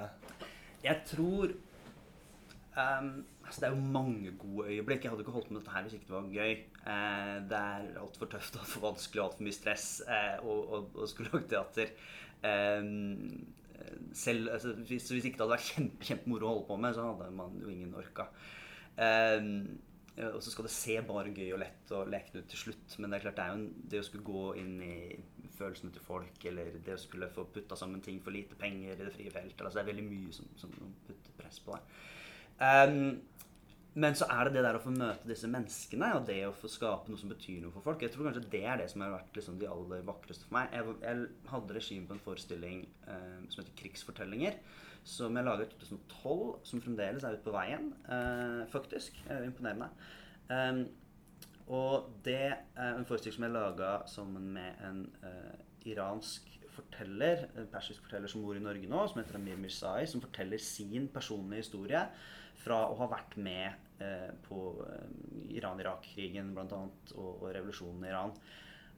Jeg 0.85 1.03
tror 1.11 1.55
um, 2.77 3.11
altså 3.47 3.61
Det 3.61 3.69
er 3.69 3.75
jo 3.75 3.93
mange 3.99 4.33
gode 4.39 4.69
øyeblikk. 4.71 5.05
Jeg 5.05 5.11
hadde 5.11 5.23
ikke 5.23 5.35
holdt 5.35 5.49
på 5.49 5.55
med 5.55 5.61
dette 5.63 5.75
her 5.75 5.87
hvis 5.87 5.99
ikke 5.99 6.09
det 6.09 6.17
var 6.17 6.33
gøy. 6.35 6.57
Uh, 6.87 7.37
det 7.51 7.61
er 7.61 8.01
altfor 8.03 8.31
tøft, 8.31 8.59
altfor 8.63 8.87
vanskelig 8.89 9.23
og 9.23 9.29
altfor 9.29 9.47
mye 9.47 9.59
stress 9.59 9.87
uh, 10.07 10.47
å, 10.47 10.57
å, 10.57 10.83
å, 10.95 11.11
skulle 11.11 11.35
lage 11.35 11.51
teater. 11.55 11.95
Um, 12.43 13.47
selv, 14.17 14.53
altså, 14.53 14.73
hvis, 14.89 15.11
hvis, 15.11 15.25
ikke 15.25 15.39
det 15.39 15.45
hadde 15.45 15.57
vært 15.57 15.73
kjempe, 15.73 16.07
kjempemoro 16.11 16.47
å 16.47 16.55
holde 16.55 16.69
på 16.71 16.79
med, 16.81 16.97
så 16.97 17.11
hadde 17.11 17.29
man 17.37 17.59
jo 17.63 17.73
ingen 17.73 17.95
orka. 17.99 18.31
Um, 18.97 19.51
og 20.17 20.39
så 20.41 20.51
skal 20.51 20.65
det 20.65 20.73
se 20.73 20.95
bare 21.05 21.33
gøy 21.37 21.51
og 21.53 21.61
lett 21.61 21.91
og 21.93 22.09
lekende 22.09 22.41
ut 22.41 22.49
til 22.49 22.63
slutt. 22.63 22.95
Men 22.99 23.13
det 23.13 23.19
er 23.19 23.25
klart 23.27 23.37
det 23.37 23.45
er 23.45 23.57
en, 23.59 23.67
det 23.93 24.01
å 24.01 24.07
skulle 24.07 24.25
gå 24.25 24.45
inn 24.63 24.79
i 24.81 24.97
følelsene 25.59 25.93
til 25.93 26.05
folk, 26.05 26.45
eller 26.49 26.79
det 26.85 26.97
å 26.97 27.01
skulle 27.01 27.29
få 27.33 27.45
putta 27.53 27.77
sammen 27.77 28.01
ting 28.05 28.23
for 28.25 28.33
lite 28.33 28.57
penger 28.61 28.95
i 28.95 28.99
det 29.01 29.13
frie 29.15 29.33
feltet 29.33 29.65
altså 29.65 29.79
Det 29.79 29.85
er 29.85 29.93
veldig 29.93 30.07
mye 30.09 30.33
som, 30.37 30.49
som 30.61 30.73
putter 31.07 31.37
press 31.37 31.61
på 31.65 31.77
deg. 31.77 31.97
Um, 32.57 32.97
men 33.97 34.17
så 34.19 34.27
er 34.29 34.45
det 34.45 34.59
det 34.59 34.65
der 34.67 34.77
å 34.77 34.83
få 34.83 34.91
møte 34.93 35.29
disse 35.29 35.49
menneskene, 35.49 36.11
og 36.19 36.27
det 36.29 36.43
å 36.45 36.55
få 36.55 36.69
skape 36.69 37.09
noe 37.09 37.21
som 37.21 37.31
betyr 37.33 37.63
noe 37.63 37.73
for 37.73 37.85
folk. 37.87 38.03
Jeg 38.05 38.13
tror 38.13 38.29
kanskje 38.29 38.51
det 38.53 38.61
er 38.69 38.83
det 38.83 38.91
som 38.93 39.01
har 39.01 39.15
vært 39.15 39.39
liksom, 39.39 39.57
de 39.63 39.71
aller 39.73 40.03
vakreste 40.05 40.45
for 40.45 40.59
meg. 40.59 40.75
Jeg, 40.77 40.97
jeg 41.07 41.53
hadde 41.53 41.77
regimen 41.79 42.11
på 42.11 42.17
en 42.19 42.27
forestilling 42.27 42.83
eh, 43.09 43.39
som 43.49 43.63
heter 43.63 43.73
'Krigsfortellinger', 43.79 44.59
som 45.07 45.39
jeg 45.39 45.49
laget 45.49 45.73
i 45.73 45.81
2012, 45.81 46.45
som 46.69 46.83
fremdeles 46.85 47.25
er 47.25 47.39
ute 47.39 47.47
på 47.47 47.57
veien, 47.57 47.89
eh, 48.05 48.61
faktisk. 48.75 49.17
Eh, 49.31 49.47
imponerende. 49.47 49.89
Um, 50.51 50.85
og 51.73 52.13
det 52.27 52.53
er 52.53 52.93
en 52.93 53.09
forestilling 53.09 53.39
som 53.39 53.49
jeg 53.49 53.57
laga 53.57 53.95
sammen 54.13 54.53
med 54.59 54.85
en 54.87 55.01
eh, 55.25 55.57
iransk 55.89 56.53
forteller, 56.77 57.49
en 57.57 57.73
persisk 57.73 58.05
forteller 58.05 58.29
som 58.29 58.45
bor 58.45 58.59
i 58.59 58.63
Norge 58.63 58.89
nå, 58.91 59.07
som 59.09 59.23
heter 59.23 59.41
Amir 59.41 59.57
Mirzai, 59.57 60.05
som 60.07 60.21
forteller 60.21 60.61
sin 60.61 61.09
personlige 61.09 61.65
historie 61.65 62.05
fra 62.61 62.85
å 62.91 62.97
ha 63.01 63.09
vært 63.11 63.37
med 63.41 63.86
på 64.47 64.63
eh, 64.87 65.07
Iran-Irak-krigen 65.57 66.53
bl.a. 66.57 66.81
Og, 67.15 67.31
og 67.31 67.47
revolusjonen 67.55 68.05
i 68.05 68.11
Iran. 68.13 68.35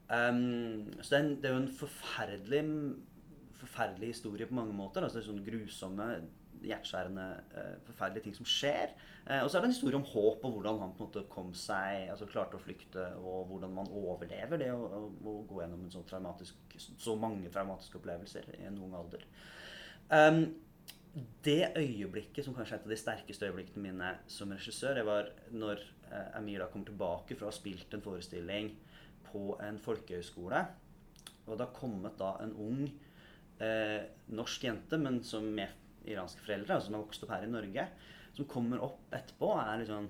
Um, 0.09 0.89
så 1.01 1.13
det 1.13 1.17
er, 1.17 1.23
en, 1.23 1.35
det 1.37 1.45
er, 1.49 1.53
jo 1.53 1.61
en 1.61 1.77
forferdelig, 1.79 2.61
forferdelig 3.59 4.13
historie 4.15 4.47
på 4.49 4.57
mange 4.57 4.73
måter. 4.73 5.05
Altså 5.05 5.19
det 5.19 5.23
er 5.23 5.29
sånne 5.29 5.45
grusomme, 5.45 6.09
hjerteskjærende, 6.65 7.27
uh, 7.53 7.75
forferdelige 7.87 8.25
ting 8.27 8.37
som 8.39 8.49
skjer. 8.49 8.95
Uh, 9.27 9.43
og 9.43 9.49
så 9.49 9.59
er 9.59 9.61
det 9.63 9.69
en 9.69 9.75
historie 9.77 9.99
om 9.99 10.07
håp 10.09 10.47
og 10.47 10.55
hvordan 10.55 10.81
han 10.81 10.95
på 10.97 11.05
en 11.05 11.11
måte 11.11 11.27
kom 11.31 11.53
seg, 11.55 12.09
altså 12.09 12.27
klarte 12.31 12.57
å 12.57 12.63
flykte, 12.63 13.05
og 13.21 13.51
hvordan 13.51 13.75
man 13.77 13.91
overlever 14.01 14.59
det 14.59 14.71
å, 14.73 14.81
å, 14.81 15.03
å 15.21 15.35
gå 15.47 15.61
gjennom 15.61 15.85
en 15.85 15.93
så, 15.93 16.01
traumatisk, 16.09 16.79
så 16.79 17.15
mange 17.19 17.53
traumatiske 17.53 18.01
opplevelser 18.01 18.49
i 18.57 18.65
en 18.67 18.81
ung 18.81 18.97
alder. 18.97 19.23
Um, 20.09 20.43
det 21.43 21.71
øyeblikket 21.77 22.45
som 22.45 22.53
kanskje 22.55 22.75
er 22.75 22.81
et 22.81 22.85
av 22.87 22.93
de 22.93 22.99
sterkeste 22.99 23.47
øyeblikkene 23.49 23.87
mine 23.87 24.11
som 24.29 24.51
regissør, 24.53 24.99
det 24.99 25.05
var 25.07 25.31
når 25.51 25.81
eh, 26.11 26.37
Emila 26.37 26.69
kom 26.69 26.85
tilbake 26.85 27.37
fra 27.37 27.47
å 27.47 27.51
ha 27.51 27.55
spilt 27.55 27.93
en 27.95 28.03
forestilling 28.05 28.71
på 29.29 29.55
en 29.65 29.79
folkehøyskole. 29.81 30.61
Og 31.47 31.57
det 31.57 31.65
har 31.65 31.75
kommet 31.75 32.17
da 32.19 32.35
en 32.43 32.53
ung 32.61 32.83
eh, 32.85 34.05
norsk 34.37 34.69
jente, 34.69 35.01
men 35.01 35.21
som 35.25 35.49
med 35.49 36.07
iranske 36.09 36.45
foreldre, 36.45 36.75
altså 36.75 36.89
som 36.89 36.99
har 36.99 37.05
vokst 37.07 37.25
opp 37.25 37.33
her 37.33 37.45
i 37.45 37.51
Norge, 37.51 37.87
som 38.37 38.47
kommer 38.49 38.85
opp 38.85 39.13
etterpå 39.13 39.49
og 39.55 39.61
er 39.63 39.81
litt 39.81 39.91
sånn 39.91 40.09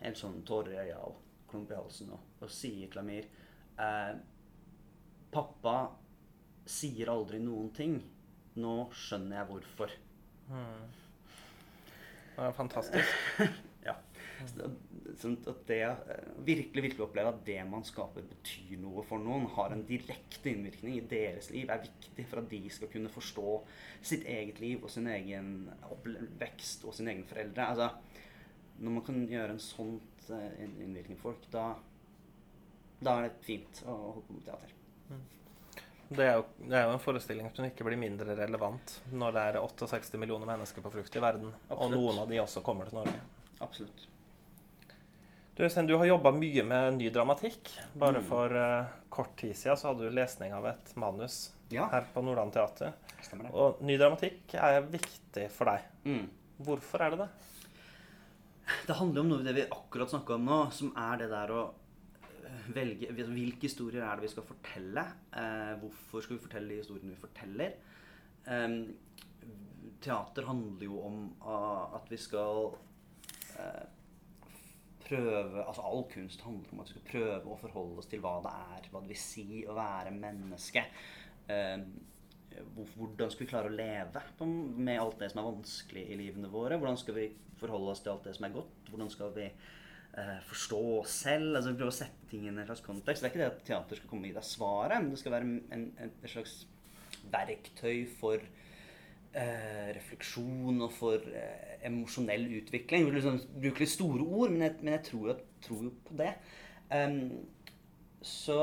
helt 0.00 0.18
sånn 0.18 0.40
tårer 0.48 0.74
i 0.74 0.82
øya 0.88 0.98
og 1.06 1.18
klump 1.50 1.72
i 1.72 1.76
halsen 1.78 2.12
og, 2.14 2.28
og 2.40 2.52
sier 2.52 2.90
til 2.90 3.02
Amir 3.02 3.26
eh, 3.80 4.12
Pappa 5.30 5.76
sier 6.66 7.10
aldri 7.12 7.38
noen 7.42 7.70
ting. 7.74 8.00
Nå 8.58 8.74
skjønner 8.96 9.40
jeg 9.40 9.50
hvorfor. 9.50 9.92
Mm. 10.50 10.86
Det 12.36 12.46
er 12.46 12.56
fantastisk. 12.56 13.18
ja. 13.88 13.96
Sånn 15.20 15.36
at 15.50 15.64
det 15.68 15.80
eh, 15.84 16.28
virkelig 16.46 16.84
virkelig 16.86 17.04
oppleve 17.04 17.32
at 17.34 17.42
det 17.46 17.58
man 17.68 17.84
skaper, 17.86 18.24
betyr 18.30 18.78
noe 18.80 19.04
for 19.06 19.22
noen, 19.22 19.46
har 19.56 19.74
en 19.74 19.84
direkte 19.86 20.52
innvirkning 20.52 20.96
i 20.96 21.04
deres 21.10 21.50
liv, 21.52 21.68
er 21.68 21.84
viktig 21.84 22.26
for 22.30 22.40
at 22.40 22.48
de 22.52 22.62
skal 22.72 22.90
kunne 22.92 23.12
forstå 23.12 23.58
sitt 24.12 24.24
eget 24.30 24.62
liv 24.62 24.80
og 24.82 24.92
sin 24.92 25.10
egen 25.12 25.68
oppvekst 25.90 26.86
og 26.88 26.96
sine 26.96 27.14
egne 27.14 27.28
foreldre. 27.28 27.68
Altså, 27.74 27.90
når 28.80 28.96
man 28.96 29.04
kan 29.04 29.20
gjøre 29.28 29.56
en 29.56 29.62
sånn 29.62 29.98
innvirkning 30.30 31.18
på 31.18 31.28
folk, 31.28 31.44
da, 31.52 31.66
da 33.02 33.18
er 33.18 33.28
det 33.28 33.44
fint 33.44 33.82
å 33.84 33.96
holde 34.14 34.24
på 34.28 34.38
med 34.38 34.48
teater. 34.48 34.74
Mm. 35.10 35.22
Det 36.10 36.24
er, 36.26 36.40
jo, 36.40 36.46
det 36.66 36.74
er, 36.74 36.88
jo, 36.88 36.94
en 36.96 37.02
forestilling 37.02 37.50
som 37.54 37.66
ikke 37.68 37.84
blir 37.86 37.98
mindre 38.00 38.34
relevant 38.34 38.96
når 39.14 39.34
det 39.36 39.42
er 39.46 39.58
68 39.62 40.18
millioner 40.18 40.48
mennesker 40.48 40.82
på 40.82 40.90
flukt 40.90 41.14
i 41.14 41.22
verden, 41.22 41.52
Absolutt. 41.68 41.84
og 41.84 41.92
noen 41.94 42.18
av 42.24 42.32
de 42.32 42.40
også 42.42 42.62
kommer 42.66 42.90
til 42.90 42.98
Norge. 42.98 43.20
Absolutt. 43.62 44.08
Du, 45.54 45.68
Sen, 45.70 45.86
du 45.86 45.94
har 46.00 46.08
jobba 46.08 46.32
mye 46.32 46.64
med 46.64 46.94
ny 46.96 47.10
dramatikk. 47.12 47.70
Bare 47.92 48.22
mm. 48.22 48.26
for 48.26 48.56
uh, 48.56 48.90
kort 49.12 49.36
tid 49.38 49.54
siden 49.54 49.76
så 49.76 49.90
hadde 49.90 50.08
du 50.08 50.16
lesning 50.16 50.54
av 50.56 50.66
et 50.70 50.92
manus 50.98 51.50
ja. 51.68 51.84
her 51.92 52.06
på 52.14 52.22
Nordland 52.24 52.54
Teater. 52.54 52.94
Stemmer 53.20 53.46
det. 53.46 53.52
Og 53.54 53.82
ny 53.84 53.98
dramatikk 54.00 54.54
er 54.56 54.80
viktig 54.88 55.46
for 55.54 55.70
deg. 55.70 55.84
Mm. 56.08 56.24
Hvorfor 56.64 57.04
er 57.04 57.14
det 57.14 57.26
det? 57.26 57.28
Det 58.86 58.96
handler 58.98 59.20
om 59.20 59.30
noe 59.34 59.44
det 59.44 59.54
vi 59.58 59.66
akkurat 59.66 60.10
snakka 60.10 60.38
om 60.38 60.48
nå, 60.48 60.58
som 60.72 60.90
er 60.96 61.22
det 61.22 61.30
der 61.32 61.52
å 61.52 61.62
velge 62.74 63.12
Hvilke 63.16 63.68
historier 63.68 64.04
er 64.04 64.18
det 64.18 64.28
vi 64.28 64.32
skal 64.34 64.46
fortelle? 64.46 65.04
Eh, 65.36 65.72
hvorfor 65.82 66.24
skal 66.24 66.36
vi 66.36 66.44
fortelle 66.44 66.74
de 66.74 66.82
historiene 66.82 67.14
vi 67.14 67.22
forteller? 67.22 67.78
Eh, 68.46 68.68
teater 70.00 70.46
handler 70.48 70.84
jo 70.86 71.00
om 71.04 71.24
uh, 71.44 71.96
at 71.96 72.06
vi 72.10 72.16
skal 72.20 72.70
uh, 72.72 73.82
prøve 75.04 75.64
Altså 75.64 75.84
all 75.84 76.06
kunst 76.12 76.44
handler 76.46 76.72
om 76.72 76.80
at 76.80 76.88
vi 76.88 76.94
skal 76.94 77.08
prøve 77.10 77.52
å 77.52 77.58
forholde 77.60 78.00
oss 78.00 78.08
til 78.10 78.22
hva 78.24 78.38
det 78.44 78.54
er, 78.76 78.88
hva 78.92 79.02
det 79.02 79.12
vil 79.12 79.20
si 79.20 79.64
å 79.68 79.76
være 79.76 80.14
menneske. 80.14 80.86
Uh, 81.50 81.84
hvordan 82.84 83.30
skal 83.30 83.44
vi 83.44 83.50
klare 83.50 83.70
å 83.70 83.74
leve 83.74 84.22
med 84.76 84.98
alt 84.98 85.20
det 85.20 85.30
som 85.30 85.42
er 85.42 85.50
vanskelig 85.52 86.02
i 86.10 86.18
livene 86.18 86.50
våre? 86.50 86.78
Hvordan 86.80 86.98
skal 86.98 87.16
vi 87.16 87.28
forholde 87.60 87.94
oss 87.94 88.02
til 88.04 88.12
alt 88.14 88.26
det 88.26 88.34
som 88.36 88.46
er 88.48 88.56
godt? 88.56 88.90
Hvordan 88.90 89.12
skal 89.12 89.30
vi 89.36 89.46
eh, 89.46 89.79
forstå 90.48 90.80
oss 90.98 91.12
selv. 91.24 91.54
altså 91.56 91.74
Prøve 91.74 91.92
å 91.92 91.96
sette 92.00 92.26
ting 92.30 92.46
i 92.46 92.50
en 92.52 92.64
slags 92.64 92.82
kontekst. 92.86 93.22
Det 93.22 93.28
er 93.28 93.34
ikke 93.34 93.42
det 93.42 93.50
at 93.50 93.62
teater 93.68 94.00
skal 94.00 94.10
komme 94.10 94.26
og 94.26 94.32
gi 94.32 94.38
deg 94.38 94.48
svaret, 94.48 94.98
men 94.98 95.12
det 95.12 95.20
skal 95.20 95.36
være 95.36 95.48
en, 95.48 95.60
en, 95.76 96.10
et 96.24 96.32
slags 96.32 96.56
verktøy 97.30 98.02
for 98.18 98.42
eh, 98.42 99.88
refleksjon 99.96 100.82
og 100.82 100.92
for 100.96 101.30
eh, 101.30 101.78
emosjonell 101.86 102.48
utvikling. 102.58 103.04
Jeg 103.04 103.08
vil 103.08 103.18
liksom 103.20 103.40
bruke 103.62 103.84
litt 103.84 103.94
store 103.94 104.26
ord, 104.26 104.52
men 104.54 104.66
jeg, 104.66 104.76
men 104.82 105.00
tror, 105.06 105.32
jeg 105.32 105.64
tror, 105.68 105.82
jo 105.88 105.96
på 106.08 106.20
det. 106.20 106.34
Um, 106.90 107.20
så 108.26 108.62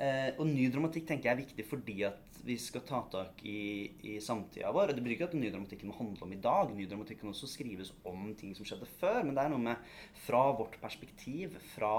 Eh, 0.00 0.30
og 0.40 0.46
ny 0.48 0.64
dramatikk 0.72 1.04
tenker 1.10 1.28
jeg 1.28 1.34
er 1.34 1.42
viktig 1.42 1.64
fordi 1.68 1.94
at 2.08 2.29
vi 2.44 2.56
skal 2.60 2.84
ta 2.88 3.00
tak 3.12 3.44
i, 3.46 3.90
i 4.12 4.16
samtida 4.22 4.72
vår. 4.74 4.90
Og 4.90 4.96
det 4.96 5.04
betyr 5.04 5.16
ikke 5.16 5.28
at 5.30 5.38
nydramatikken 5.38 5.90
må 5.90 5.96
handle 5.98 6.26
om 6.26 6.34
i 6.34 6.40
dag. 6.42 6.72
Ny 6.74 6.88
dramatikk 6.90 7.22
kan 7.22 7.32
også 7.32 7.48
skrives 7.50 7.92
om 8.08 8.30
ting 8.38 8.54
som 8.56 8.68
skjedde 8.68 8.88
før. 9.00 9.22
Men 9.24 9.36
det 9.36 9.44
er 9.44 9.52
noe 9.52 9.64
med 9.64 9.90
fra 10.26 10.42
vårt 10.58 10.78
perspektiv, 10.82 11.56
fra 11.74 11.94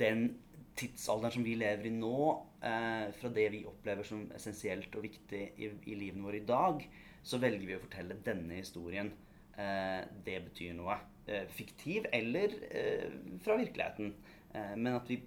den 0.00 0.32
tidsalderen 0.78 1.34
som 1.34 1.44
vi 1.44 1.54
lever 1.60 1.88
i 1.88 1.94
nå, 1.94 2.18
eh, 2.64 3.08
fra 3.18 3.30
det 3.32 3.48
vi 3.52 3.64
opplever 3.68 4.06
som 4.08 4.24
essensielt 4.36 4.94
og 4.96 5.04
viktig 5.04 5.42
i, 5.60 5.68
i 5.92 5.98
livene 5.98 6.24
våre 6.24 6.40
i 6.40 6.46
dag, 6.48 6.84
så 7.22 7.38
velger 7.42 7.66
vi 7.68 7.76
å 7.76 7.82
fortelle 7.82 8.16
denne 8.24 8.60
historien. 8.60 9.12
Eh, 9.52 10.00
det 10.24 10.38
betyr 10.48 10.76
noe. 10.78 10.96
Eh, 11.26 11.44
fiktiv 11.54 12.08
eller 12.12 12.56
eh, 12.70 13.10
fra 13.44 13.58
virkeligheten. 13.60 14.14
Eh, 14.54 14.72
men 14.76 14.96
at 14.96 15.10
vi 15.10 15.20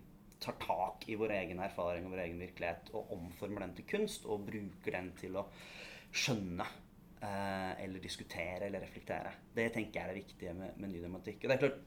tar 0.46 0.58
tak 0.62 1.08
i 1.10 1.18
vår 1.20 1.34
egen 1.40 1.62
erfaring 1.66 2.06
og 2.06 2.16
vår 2.16 2.24
egen 2.28 2.42
virkelighet 2.42 2.92
og 2.96 3.12
omformer 3.16 3.66
den 3.66 3.75
til 3.78 3.88
kunst 3.90 4.28
og 4.30 4.46
bruker 4.48 4.98
den 4.98 5.12
til 5.20 5.38
å 5.42 5.46
skjønne 6.16 6.66
eh, 7.20 7.84
eller 7.84 8.04
diskutere 8.04 8.68
eller 8.68 8.84
reflektere. 8.86 9.34
Det 9.56 9.68
tenker 9.74 10.00
jeg 10.00 10.06
er 10.06 10.14
det 10.14 10.24
viktige 10.24 10.56
med, 10.58 10.80
med 10.80 10.94
ny 10.94 11.04
dramatikk. 11.04 11.44
Og 11.44 11.52
det 11.52 11.58
er 11.58 11.64
klart, 11.66 11.84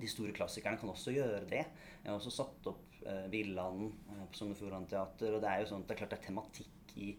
De 0.00 0.08
store 0.08 0.32
klassikerne 0.32 0.80
kan 0.80 0.88
også 0.88 1.12
gjøre 1.12 1.42
det. 1.48 1.64
Jeg 2.00 2.08
har 2.08 2.16
også 2.16 2.32
satt 2.32 2.68
opp 2.70 3.02
eh, 3.04 3.26
Villanden 3.32 3.90
eh, 4.08 4.22
på 4.30 4.38
Sogn 4.38 4.54
og 4.54 4.60
Fjordane 4.60 4.88
Teater. 4.88 5.36
Og 5.36 5.42
det 5.42 5.50
er 5.50 5.60
jo 5.60 5.70
sånn 5.72 5.84
at 5.84 5.90
det 5.90 5.96
er 5.96 6.00
klart 6.00 6.14
det 6.14 6.20
er 6.20 6.28
tematikk 6.28 6.94
i, 6.96 7.10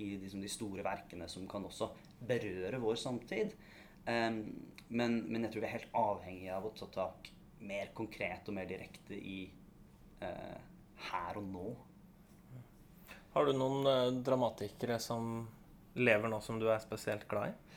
i 0.00 0.14
liksom 0.22 0.40
de 0.44 0.50
store 0.50 0.86
verkene 0.86 1.28
som 1.28 1.48
kan 1.50 1.66
også 1.68 1.90
berøre 2.28 2.80
vår 2.80 2.96
samtid. 3.00 3.52
Um, 4.08 4.38
men, 4.88 5.18
men, 5.28 5.44
jeg 5.44 5.52
tror 5.52 5.62
vi 5.62 5.68
er 5.68 5.74
helt 5.76 5.98
avhengig 6.00 6.48
av 6.54 6.64
å 6.64 6.72
ta 6.74 6.88
tak 6.94 7.28
mer 7.68 7.90
konkret 7.94 8.48
og 8.48 8.56
mer 8.56 8.68
direkte 8.70 9.14
i 9.14 9.42
her 10.20 11.38
og 11.40 11.46
nå. 11.48 11.66
Har 13.34 13.46
du 13.46 13.54
noen 13.54 13.86
uh, 13.86 14.20
dramatikere 14.26 14.98
som 15.02 15.44
lever 15.98 16.30
nå 16.30 16.40
som 16.44 16.58
du 16.60 16.68
er 16.70 16.82
spesielt 16.82 17.26
glad 17.30 17.52
i? 17.52 17.76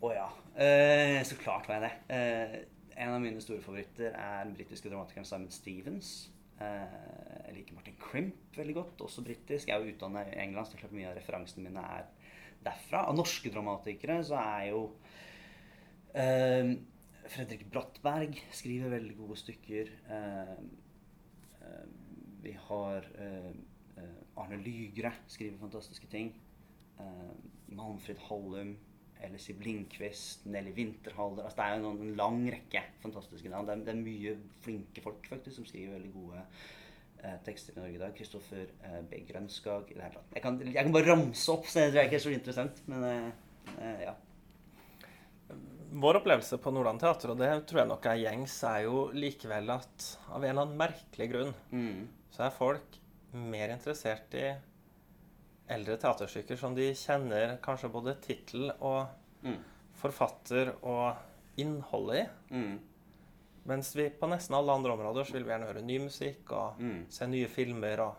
Å 0.00 0.06
oh, 0.08 0.12
ja. 0.12 0.28
Eh, 0.60 1.20
så 1.24 1.36
klart 1.40 1.68
var 1.68 1.80
jeg 1.80 1.86
det. 1.86 2.64
en 3.00 3.12
av 3.14 3.22
mine 3.22 3.40
store 3.40 3.62
favoritter 3.64 4.12
er 4.12 4.42
den 4.44 4.52
britiske 4.56 4.90
dramatikeren 4.90 5.24
Simon 5.24 5.52
Stevens. 5.54 6.10
jeg 6.58 7.54
liker 7.56 7.78
Martin 7.78 7.96
Crimp 8.02 8.58
veldig 8.58 8.74
godt, 8.76 9.04
også 9.06 9.24
britisk. 9.24 9.70
Jeg 9.70 9.74
er 9.74 9.80
jo 9.80 9.94
utdannet 9.94 10.34
i 10.34 10.42
England, 10.42 10.68
så 10.68 10.90
mye 10.92 11.08
av 11.08 11.16
referansene 11.16 11.64
mine 11.64 11.86
er 11.96 12.04
derfra. 12.66 13.06
Av 13.08 13.16
norske 13.16 13.52
dramatikere 13.54 14.18
så 14.28 14.36
er 14.42 14.68
jo 14.74 14.82
Uh, 16.14 16.76
Fredrik 17.26 17.64
Brattberg 17.72 18.36
skriver 18.54 18.92
veldig 18.92 19.16
gode 19.18 19.36
stykker. 19.40 19.88
Uh, 20.06 20.60
vi 22.44 22.52
har 22.68 23.06
Arne 24.36 24.58
Lygre 24.60 25.12
skriver 25.30 25.60
fantastiske 25.60 26.08
ting. 26.12 26.32
Manfred 27.72 28.18
Hallum, 28.28 28.74
Elsie 29.24 29.56
Lindqvist, 29.62 30.44
Nelly 30.46 30.74
Winterhalder 30.76 31.46
altså 31.46 31.56
Det 31.56 31.64
er 31.64 31.78
jo 31.78 31.90
en, 31.90 32.16
lang 32.18 32.40
rekke 32.52 32.82
fantastiske 33.02 33.48
navn. 33.48 33.68
Det, 33.68 33.78
det, 33.86 33.94
er 33.94 34.02
mye 34.02 34.34
flinke 34.66 35.04
folk 35.04 35.28
faktisk 35.30 35.56
som 35.56 35.68
skriver 35.68 35.96
veldig 35.96 36.12
gode 36.12 36.44
tekster 37.46 37.72
i 37.72 37.80
Norge 37.80 37.96
i 37.96 38.02
dag. 38.02 38.12
Kristoffer 38.18 38.66
eh, 38.84 39.00
B. 39.08 39.22
Grønskag 39.30 39.94
jeg 39.94 40.42
kan, 40.42 40.60
jeg 40.60 40.76
kan, 40.76 40.92
bare 40.92 41.10
ramse 41.14 41.52
opp, 41.52 41.66
så 41.66 41.80
det 41.80 41.92
tror 41.92 42.02
jeg 42.02 42.12
ikke 42.12 42.20
er 42.20 42.26
så 42.26 42.36
interessant. 42.36 42.84
Men 42.90 43.08
ja 44.04 44.14
vår 45.94 46.16
opplevelse 46.16 46.58
på 46.58 46.70
Nordland 46.74 47.00
Teater, 47.00 47.30
og 47.30 47.38
det 47.38 47.48
tror 47.70 47.84
jeg 47.84 47.90
nok 47.90 48.06
er 48.10 48.18
gjengs, 48.18 48.54
er 48.66 48.80
jo 48.88 49.02
likevel 49.14 49.68
at 49.76 50.06
av 50.26 50.42
en 50.42 50.48
eller 50.50 50.64
annen 50.64 50.78
merkelig 50.80 51.28
grunn 51.30 51.52
mm. 51.70 52.00
så 52.34 52.46
er 52.46 52.56
folk 52.56 52.96
mer 53.34 53.70
interessert 53.74 54.34
i 54.38 54.48
eldre 55.74 55.96
teaterstykker 56.02 56.58
som 56.58 56.74
de 56.76 56.88
kjenner 56.98 57.54
kanskje 57.64 57.92
både 57.94 58.16
tittel 58.24 58.72
og 58.74 59.06
mm. 59.46 59.60
forfatter 60.00 60.72
og 60.82 61.62
innholdet 61.62 62.24
i. 62.24 62.26
Mm. 62.58 62.74
Mens 63.70 63.94
vi 63.96 64.08
på 64.10 64.28
nesten 64.28 64.56
alle 64.58 64.74
andre 64.74 64.96
områder 64.96 65.24
så 65.28 65.36
vil 65.36 65.46
vi 65.46 65.54
gjerne 65.54 65.68
høre 65.70 65.84
ny 65.86 66.00
musikk 66.08 66.50
og 66.52 66.80
mm. 66.82 66.98
se 67.14 67.28
nye 67.30 67.48
filmer 67.48 68.02
og 68.04 68.18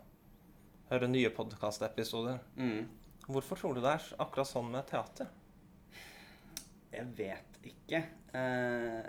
høre 0.94 1.10
nye 1.12 1.34
podkastepisoder. 1.36 2.40
Mm. 2.56 2.88
Hvorfor 3.28 3.60
tror 3.60 3.76
du 3.76 3.84
det 3.84 3.98
er 3.98 4.08
akkurat 4.24 4.50
sånn 4.50 4.72
med 4.72 4.88
teater? 4.90 5.28
Jeg 6.96 7.12
vet 7.18 7.55
ikke. 7.70 8.02
Eh, 8.36 9.06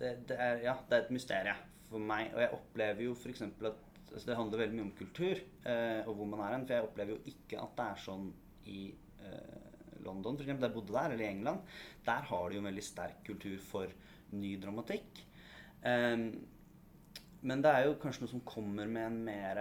det, 0.00 0.12
det, 0.28 0.36
er, 0.36 0.60
ja, 0.64 0.74
det 0.88 0.96
er 0.96 1.06
et 1.06 1.14
mysterium 1.14 1.64
for 1.90 2.10
meg. 2.10 2.30
Og 2.34 2.44
jeg 2.44 2.54
opplever 2.56 3.06
jo 3.06 3.16
f.eks. 3.16 3.42
at 3.46 3.64
altså 4.10 4.26
det 4.26 4.36
handler 4.38 4.62
veldig 4.64 4.76
mye 4.76 4.86
om 4.88 4.94
kultur 4.98 5.38
eh, 5.38 6.06
og 6.06 6.14
hvor 6.18 6.30
man 6.30 6.44
er 6.44 6.54
hen. 6.56 6.68
For 6.68 6.76
jeg 6.76 6.88
opplever 6.88 7.16
jo 7.16 7.34
ikke 7.34 7.60
at 7.62 7.74
det 7.78 7.88
er 7.88 8.04
sånn 8.04 8.30
i 8.70 8.84
eh, 9.24 9.66
London, 10.06 10.38
f.eks., 10.38 10.52
der 10.54 10.70
jeg 10.70 10.76
bodde 10.76 10.96
der, 10.96 11.16
eller 11.16 11.26
i 11.26 11.32
England. 11.32 11.74
Der 12.06 12.30
har 12.30 12.46
de 12.46 12.56
jo 12.56 12.64
en 12.64 12.70
veldig 12.70 12.86
sterk 12.86 13.20
kultur 13.26 13.58
for 13.64 13.98
ny 14.36 14.54
dramatikk. 14.62 15.24
Um, 15.80 16.26
men 17.40 17.62
det 17.64 17.70
er 17.72 17.86
jo 17.86 17.96
kanskje 18.00 18.26
noe 18.26 18.32
som 18.34 18.42
kommer 18.44 18.88
med 18.88 19.06
en 19.06 19.20
mer 19.24 19.60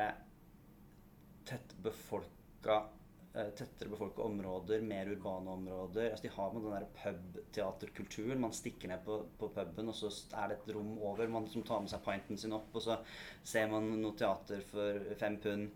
tettbefolka 1.47 2.82
Eh, 2.89 2.98
tettere 3.33 3.91
befolka 3.91 4.23
områder, 4.25 4.81
mer 4.81 5.11
urbane 5.11 5.51
områder. 5.51 6.09
Altså, 6.09 6.25
de 6.25 6.31
har 6.33 6.53
med 6.53 6.65
den 6.65 6.87
pubteaterkulturen. 6.97 8.41
Man 8.41 8.55
stikker 8.57 8.89
ned 8.89 9.03
på, 9.05 9.19
på, 9.37 9.51
puben, 9.53 9.91
og 9.91 9.95
så 9.95 10.09
er 10.33 10.49
det 10.49 10.57
et 10.57 10.73
rom 10.75 10.95
over. 10.97 11.29
Man 11.29 11.47
som 11.51 11.65
tar 11.67 11.83
med 11.83 11.91
seg 11.91 12.01
pinten 12.05 12.41
sin 12.41 12.55
opp, 12.57 12.73
og 12.73 12.85
så 12.87 12.97
ser 13.45 13.69
man 13.71 13.91
noe 14.01 14.17
teater 14.17 14.65
for 14.71 15.13
fem 15.21 15.37
pund. 15.43 15.69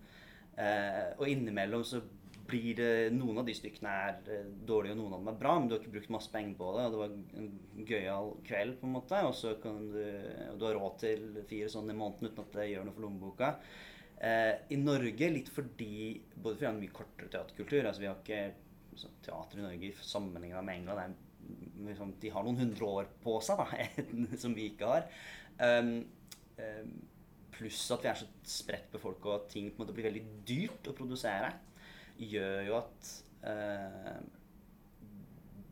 Eh, 0.57 1.13
og 1.17 1.29
innimellom 1.29 1.85
så 1.85 2.01
blir 2.43 2.75
det 2.77 3.13
Noen 3.15 3.39
av 3.41 3.47
de 3.47 3.55
stykkene 3.57 3.93
er 4.07 4.33
eh, 4.33 4.49
dårlige, 4.67 4.97
og 4.97 4.99
noen 4.99 5.15
av 5.15 5.23
dem 5.23 5.31
er 5.31 5.39
bra, 5.39 5.53
men 5.57 5.69
du 5.69 5.75
har 5.75 5.81
ikke 5.81 5.95
brukt 5.95 6.13
masse 6.17 6.33
penger 6.33 6.57
på 6.59 6.73
det. 6.75 6.83
Og 6.83 6.93
det 6.93 7.01
var 7.03 7.15
en 7.43 7.87
gøyal 7.93 8.35
kveld, 8.49 8.77
på 8.81 8.89
en 8.89 8.97
måte. 8.97 9.23
Og 9.29 9.37
så 9.37 9.55
kan 9.63 9.79
du, 9.93 10.03
og 10.51 10.59
du 10.59 10.67
har 10.67 10.77
råd 10.81 11.01
til 11.05 11.25
fire 11.49 11.71
sånne 11.71 11.95
i 11.95 12.01
måneden 12.01 12.31
uten 12.31 12.45
at 12.47 12.59
det 12.59 12.69
gjør 12.73 12.87
noe 12.89 12.97
for 12.97 13.07
lommeboka. 13.07 13.55
Eh, 14.23 14.54
I 14.71 14.80
Norge 14.80 15.30
litt 15.34 15.49
fordi 15.52 16.21
Både 16.36 16.56
fordi 16.56 16.62
vi 16.62 16.67
har 16.67 16.76
en 16.76 16.82
mye 16.82 16.95
kortere 16.95 17.32
teaterkultur. 17.32 17.88
altså 17.88 18.04
Vi 18.04 18.10
har 18.10 18.19
ikke 18.21 18.43
så, 18.95 19.10
Teater 19.26 19.60
i 19.60 19.65
Norge 19.65 19.93
sammenligna 20.06 20.62
med 20.62 20.78
England 20.78 21.02
er, 21.02 21.15
liksom, 21.89 22.13
De 22.21 22.32
har 22.34 22.45
noen 22.45 22.62
hundre 22.62 22.91
år 22.99 23.10
på 23.23 23.39
seg 23.43 23.60
da, 23.60 23.88
som 24.43 24.54
vi 24.56 24.69
ikke 24.71 24.91
har. 24.91 25.08
Um, 25.58 25.95
um, 26.58 26.93
pluss 27.54 27.82
at 27.93 28.06
vi 28.06 28.12
er 28.12 28.21
så 28.21 28.30
spredt 28.49 28.93
befolka 28.93 29.30
og 29.30 29.36
at 29.41 29.52
ting 29.54 29.69
på 29.69 29.78
en 29.78 29.84
måte 29.84 29.95
blir 29.97 30.08
veldig 30.10 30.23
dyrt 30.47 30.89
å 30.89 30.95
produsere, 30.97 31.52
gjør 32.17 32.62
jo 32.67 32.78
at 32.80 33.12
uh, 33.49 34.21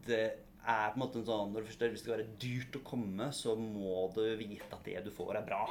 det 0.10 0.24
er 0.62 0.92
på 0.92 0.98
en 0.98 1.02
måte 1.02 1.18
en 1.22 1.26
sånn 1.26 1.54
Når 1.54 1.64
det 1.64 1.70
først 1.72 1.84
hvis 1.86 2.02
det 2.02 2.04
skal 2.04 2.16
være 2.16 2.36
dyrt 2.42 2.78
å 2.78 2.84
komme, 2.86 3.30
så 3.34 3.56
må 3.58 4.08
du 4.18 4.24
vite 4.38 4.70
at 4.74 4.86
det 4.86 5.00
du 5.06 5.14
får, 5.14 5.38
er 5.40 5.48
bra 5.48 5.64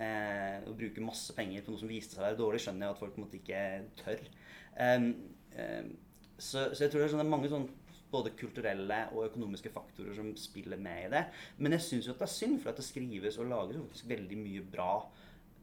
eh, 0.00 0.64
å 0.66 0.74
bruke 0.76 1.04
masse 1.04 1.34
penger 1.36 1.64
på 1.64 1.72
noe 1.72 1.82
som 1.82 1.90
viste 1.90 2.16
seg 2.16 2.22
å 2.22 2.26
være 2.28 2.40
dårlig, 2.40 2.62
skjønner 2.64 2.86
jeg 2.86 2.96
at 2.96 3.02
folk 3.02 3.20
måte 3.20 3.40
ikke 3.40 3.62
tør. 4.00 4.26
Um, 4.74 5.08
um, 5.54 5.90
så, 6.34 6.68
så, 6.72 6.84
jeg 6.84 6.92
tror 6.92 7.00
det 7.02 7.06
er, 7.06 7.12
sånn, 7.12 7.22
det 7.22 7.26
er 7.26 7.34
mange 7.36 7.52
sånn 7.52 7.68
både 8.14 8.34
kulturelle 8.38 8.98
og 9.14 9.28
økonomiske 9.28 9.72
faktorer 9.74 10.14
som 10.16 10.30
spiller 10.38 10.80
med 10.80 11.06
i 11.06 11.12
det. 11.14 11.24
Men 11.58 11.76
jeg 11.76 11.86
syns 11.86 12.08
jo 12.08 12.14
at 12.14 12.22
det 12.22 12.28
er 12.28 12.34
synd, 12.34 12.60
for 12.62 12.70
at 12.70 12.80
det 12.80 12.86
skrives 12.86 13.38
og 13.42 13.50
lages 13.50 13.80
faktisk 13.80 14.10
veldig 14.12 14.38
mye 14.38 14.66
bra 14.74 14.90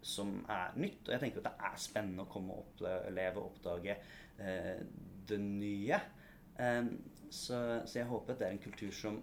som 0.02 0.34
er 0.50 0.76
nytt. 0.82 1.06
Og 1.06 1.14
jeg 1.16 1.24
tenker 1.24 1.44
at 1.44 1.50
det 1.52 1.70
er 1.70 1.80
spennende 1.80 2.26
å 2.26 2.32
komme 2.32 2.56
og 2.56 2.66
oppleve 2.66 3.40
og 3.40 3.52
oppdage 3.52 3.98
eh, 4.42 4.82
det 5.30 5.40
nye. 5.44 6.02
Um, 6.58 6.92
så, 7.32 7.62
så, 7.86 8.02
jeg 8.02 8.10
håper 8.10 8.34
at 8.34 8.42
det 8.42 8.50
er 8.50 8.58
en 8.58 8.66
kultur 8.66 8.92
som 8.96 9.22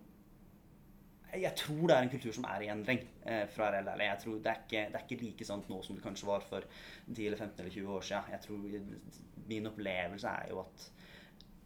jeg 1.36 1.52
tror 1.60 1.90
det 1.90 1.96
er 1.96 2.06
en 2.06 2.12
kultur 2.12 2.32
som 2.32 2.46
er 2.48 2.64
i 2.64 2.70
endring. 2.72 3.02
Eh, 3.26 3.44
være 3.56 3.82
ærlig. 3.82 4.06
Jeg 4.06 4.20
tror 4.22 4.38
det 4.38 4.52
er, 4.52 4.62
ikke, 4.64 4.84
det 4.92 5.00
er 5.00 5.04
ikke 5.04 5.24
like 5.24 5.44
sant 5.44 5.68
nå 5.68 5.80
som 5.84 5.98
det 5.98 6.04
kanskje 6.04 6.28
var 6.28 6.44
for 6.46 6.64
10 7.10 7.26
eller 7.26 7.36
15 7.38 7.60
eller 7.60 7.74
20 7.74 7.92
år 7.96 8.06
siden. 8.08 8.32
Jeg 8.32 8.40
tror, 8.46 9.18
Min 9.48 9.66
opplevelse 9.66 10.28
er 10.28 10.48
jo 10.50 10.60
at 10.60 10.86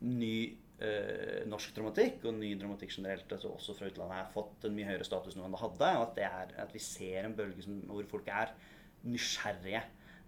ny 0.06 0.36
eh, 0.82 1.42
norsk 1.50 1.74
dramatikk 1.76 2.26
og 2.30 2.36
ny 2.38 2.52
dramatikk 2.58 2.94
generelt, 2.94 3.32
altså 3.32 3.50
også 3.54 3.74
fra 3.78 3.90
utlandet, 3.90 4.18
har 4.18 4.30
fått 4.34 4.66
en 4.66 4.76
mye 4.76 4.86
høyere 4.86 5.06
status 5.06 5.36
nå 5.36 5.46
enn 5.46 5.54
det 5.54 5.62
hadde. 5.62 5.90
Og 5.98 6.06
at, 6.08 6.22
er, 6.26 6.54
at 6.62 6.74
vi 6.74 6.82
ser 6.82 7.26
en 7.26 7.36
bølge 7.38 7.66
som, 7.66 7.78
hvor 7.90 8.06
folk 8.10 8.30
er 8.30 8.54
nysgjerrige 9.02 9.82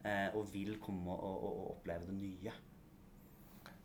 eh, 0.04 0.30
og 0.34 0.46
vil 0.54 0.78
komme 0.82 1.14
og, 1.14 1.34
og, 1.34 1.58
og 1.58 1.74
oppleve 1.76 2.10
det 2.10 2.18
nye. 2.20 2.54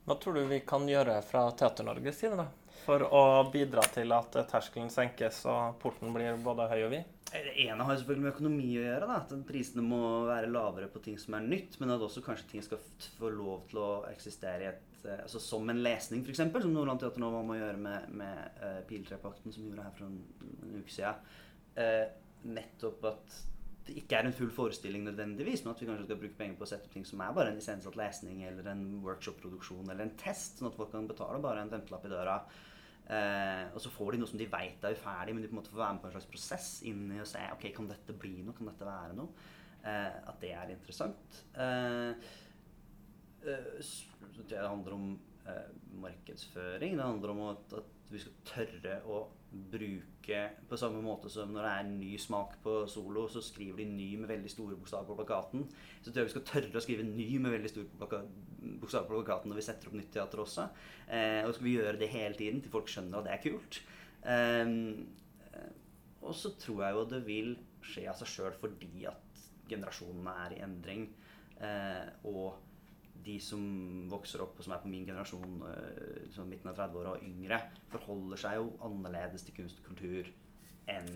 Hva 0.10 0.16
tror 0.18 0.34
du 0.34 0.46
vi 0.50 0.58
kan 0.66 0.88
gjøre 0.90 1.20
fra 1.22 1.44
Teater-Norges 1.54 2.16
side 2.18 2.34
da, 2.40 2.48
for 2.82 3.04
å 3.14 3.20
bidra 3.54 3.84
til 3.94 4.10
at 4.16 4.34
terskelen 4.50 4.90
senkes 4.90 5.44
og 5.46 5.76
porten 5.84 6.10
blir 6.16 6.40
både 6.42 6.66
høy 6.72 6.80
og 6.88 6.96
vid? 6.96 7.12
Det 7.30 7.54
ene 7.62 7.86
har 7.86 8.00
selvfølgelig 8.00 8.26
med 8.26 8.32
økonomi 8.32 8.72
å 8.80 8.88
gjøre. 8.88 9.06
da, 9.12 9.20
At 9.22 9.46
prisene 9.46 9.84
må 9.86 10.00
være 10.26 10.50
lavere 10.50 10.90
på 10.90 11.04
ting 11.06 11.20
som 11.22 11.38
er 11.38 11.46
nytt. 11.46 11.78
Men 11.78 11.94
at 11.94 12.02
også 12.08 12.24
kanskje 12.26 12.48
ting 12.56 12.66
skal 12.66 12.82
få 13.20 13.30
lov 13.36 13.68
til 13.70 13.84
å 13.84 13.92
eksistere 14.10 14.66
i 14.66 14.70
et, 14.72 14.98
eh, 15.04 15.22
altså 15.28 15.44
som 15.46 15.70
en 15.70 15.84
lesning, 15.86 16.26
f.eks. 16.26 16.42
Som 16.58 16.74
Nordland 16.74 17.06
Teater 17.06 17.22
nå 17.22 17.30
var 17.36 17.46
med 17.46 17.60
å 17.60 17.62
gjøre 17.62 17.84
med, 17.86 18.10
med 18.24 18.64
uh, 18.64 18.82
Piltrepakten, 18.90 19.54
som 19.54 19.62
vi 19.62 19.70
gjorde 19.70 19.86
her 19.86 19.94
for 20.00 20.10
en, 20.10 20.18
en 20.66 20.74
uke 20.82 20.96
siden. 20.96 21.22
Uh, 21.78 22.50
nettopp 22.58 23.06
at 23.14 23.38
det 23.90 23.98
ikke 24.04 24.20
er 24.20 24.28
en 24.30 24.36
full 24.36 24.52
forestilling 24.54 25.04
nødvendigvis, 25.08 25.64
men 25.66 25.74
at 25.74 25.82
vi 25.82 25.88
kanskje 25.90 26.08
skal 26.08 26.20
bruke 26.22 26.38
penger 26.38 26.58
på 26.60 26.66
å 26.66 26.70
sette 26.70 26.88
opp 26.88 26.96
ting 26.96 27.06
som 27.08 27.22
er 27.26 27.36
bare 27.36 27.54
en 27.54 27.60
iscenesatt 27.60 27.98
lesning 28.00 28.44
eller 28.48 28.72
en 28.72 28.84
workshop-produksjon 29.04 29.90
eller 29.90 30.06
en 30.06 30.18
test, 30.20 30.60
sånn 30.60 30.70
at 30.70 30.78
folk 30.78 30.92
kan 30.94 31.10
betale 31.10 31.42
bare 31.44 31.64
en 31.66 31.72
femtelapp 31.74 32.06
i 32.06 32.12
døra. 32.14 32.40
Eh, 33.10 33.64
og 33.74 33.82
så 33.82 33.90
får 33.90 34.14
de 34.14 34.20
noe 34.22 34.30
som 34.30 34.38
de 34.38 34.50
veit 34.50 34.84
er 34.86 34.94
uferdig, 34.94 35.34
men 35.34 35.42
de 35.42 35.50
på 35.50 35.56
en 35.56 35.62
måte 35.64 35.74
får 35.74 35.82
være 35.82 35.96
med 35.96 36.04
på 36.04 36.10
en 36.10 36.16
slags 36.18 36.30
prosess 36.30 36.68
inn 36.90 37.08
i 37.16 37.22
å 37.24 37.30
se 37.30 37.42
ok, 37.56 37.66
kan 37.74 37.90
dette 37.90 38.18
bli 38.22 38.36
noe, 38.44 38.58
kan 38.58 38.70
dette 38.70 38.86
være 38.86 39.18
noe. 39.18 39.48
Eh, 39.80 40.20
at 40.30 40.38
det 40.44 40.54
er 40.54 40.76
interessant. 40.76 41.42
Eh, 41.56 42.12
eh 43.50 43.96
det 44.50 44.60
handler 44.60 44.94
om 44.94 45.10
eh, 45.48 45.72
markedsføring. 46.04 46.98
Det 46.98 47.06
handler 47.06 47.34
om 47.34 47.42
at, 47.50 47.80
at 47.80 48.14
vi 48.14 48.22
skal 48.22 48.38
tørre 48.46 49.00
å 49.10 49.24
bruke 49.72 50.19
På 50.70 50.78
samme 50.80 51.02
måte 51.04 51.30
som 51.32 51.52
når 51.54 51.66
det 51.66 51.72
er 51.72 51.86
en 51.86 52.00
ny 52.00 52.18
smak 52.22 52.58
på 52.64 52.76
Solo, 52.92 53.28
så 53.28 53.42
skriver 53.44 53.82
de 53.82 53.86
'ny' 53.86 54.20
med 54.20 54.30
veldig 54.30 54.52
store 54.52 54.76
bokstaver 54.76 55.08
på 55.08 55.18
plakaten. 55.20 55.68
Så 56.02 56.12
tror 56.12 56.24
jeg 56.24 56.30
vi 56.30 56.36
skal 56.36 56.48
tørre 56.52 56.80
å 56.80 56.84
skrive 56.86 57.04
'ny' 57.04 57.40
med 57.40 57.52
veldig 57.52 57.70
store 57.70 58.24
bokstaver 58.82 59.08
på 59.08 59.22
plakaten 59.22 59.50
når 59.50 59.62
vi 59.62 59.68
setter 59.68 59.88
opp 59.88 59.98
nytt 60.00 60.12
teater 60.14 60.44
også. 60.44 60.68
Eh, 61.08 61.42
og 61.46 61.54
skal 61.54 61.66
vi 61.66 61.78
gjøre 61.78 62.00
det 62.00 62.10
hele 62.10 62.36
tiden 62.36 62.62
til 62.62 62.72
folk 62.72 62.88
skjønner 62.88 63.20
at 63.20 63.26
det 63.26 63.34
er 63.34 63.44
kult. 63.50 63.82
Eh, 64.26 64.68
og 66.22 66.36
så 66.36 66.52
tror 66.60 66.84
jeg 66.84 66.94
jo 66.96 67.06
det 67.10 67.26
vil 67.26 67.54
skje 67.82 68.08
av 68.12 68.18
seg 68.20 68.28
sjøl 68.28 68.56
fordi 68.60 69.06
at 69.10 69.46
generasjonene 69.70 70.34
er 70.46 70.56
i 70.56 70.64
endring. 70.66 71.06
Eh, 71.60 72.08
og 72.24 72.58
de 73.26 73.36
som 73.44 73.64
vokser 74.12 74.44
opp 74.44 74.60
og 74.60 74.66
som 74.66 74.76
er 74.76 74.84
på 74.84 74.92
min 74.92 75.08
generasjon, 75.08 75.58
liksom 76.24 76.48
midten 76.50 76.72
av 76.72 76.78
30-åra 76.78 77.18
og 77.18 77.26
yngre, 77.26 77.60
forholder 77.92 78.40
seg 78.40 78.60
jo 78.60 78.70
annerledes 78.88 79.44
til 79.48 79.58
kunst 79.60 79.82
og 79.82 79.92
kultur 79.92 80.30
enn 80.90 81.10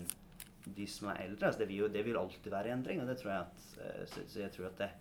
de 0.64 0.86
som 0.88 1.10
er 1.12 1.24
eldre. 1.26 1.48
Altså 1.48 1.62
det, 1.62 1.68
vil 1.70 1.82
jo, 1.84 1.88
det 1.92 2.04
vil 2.06 2.18
alltid 2.18 2.52
være 2.52 2.70
i 2.70 2.74
endring, 2.74 3.00
og 3.02 3.10
det 3.10 3.18
tror 3.20 3.32
jeg 3.32 3.40
at, 3.46 3.64
eh, 3.84 4.04
så, 4.10 4.28
så 4.28 4.44
jeg 4.44 4.54
tror 4.54 4.70
at 4.70 4.78
det 4.84 4.92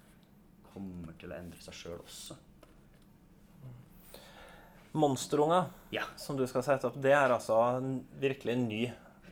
kommer 0.73 1.15
til 1.19 1.31
å 1.31 1.37
endre 1.37 1.61
seg 1.63 1.77
sjøl 1.77 2.01
også. 2.01 2.39
Monsterunga, 4.93 5.63
ja. 5.93 6.03
som 6.21 6.37
du 6.37 6.43
skal 6.49 6.65
sette 6.65 6.89
opp, 6.89 6.99
det 7.01 7.15
er 7.17 7.31
altså 7.33 7.57
virkelig 8.21 8.53
en 8.53 8.67
ny 8.69 8.81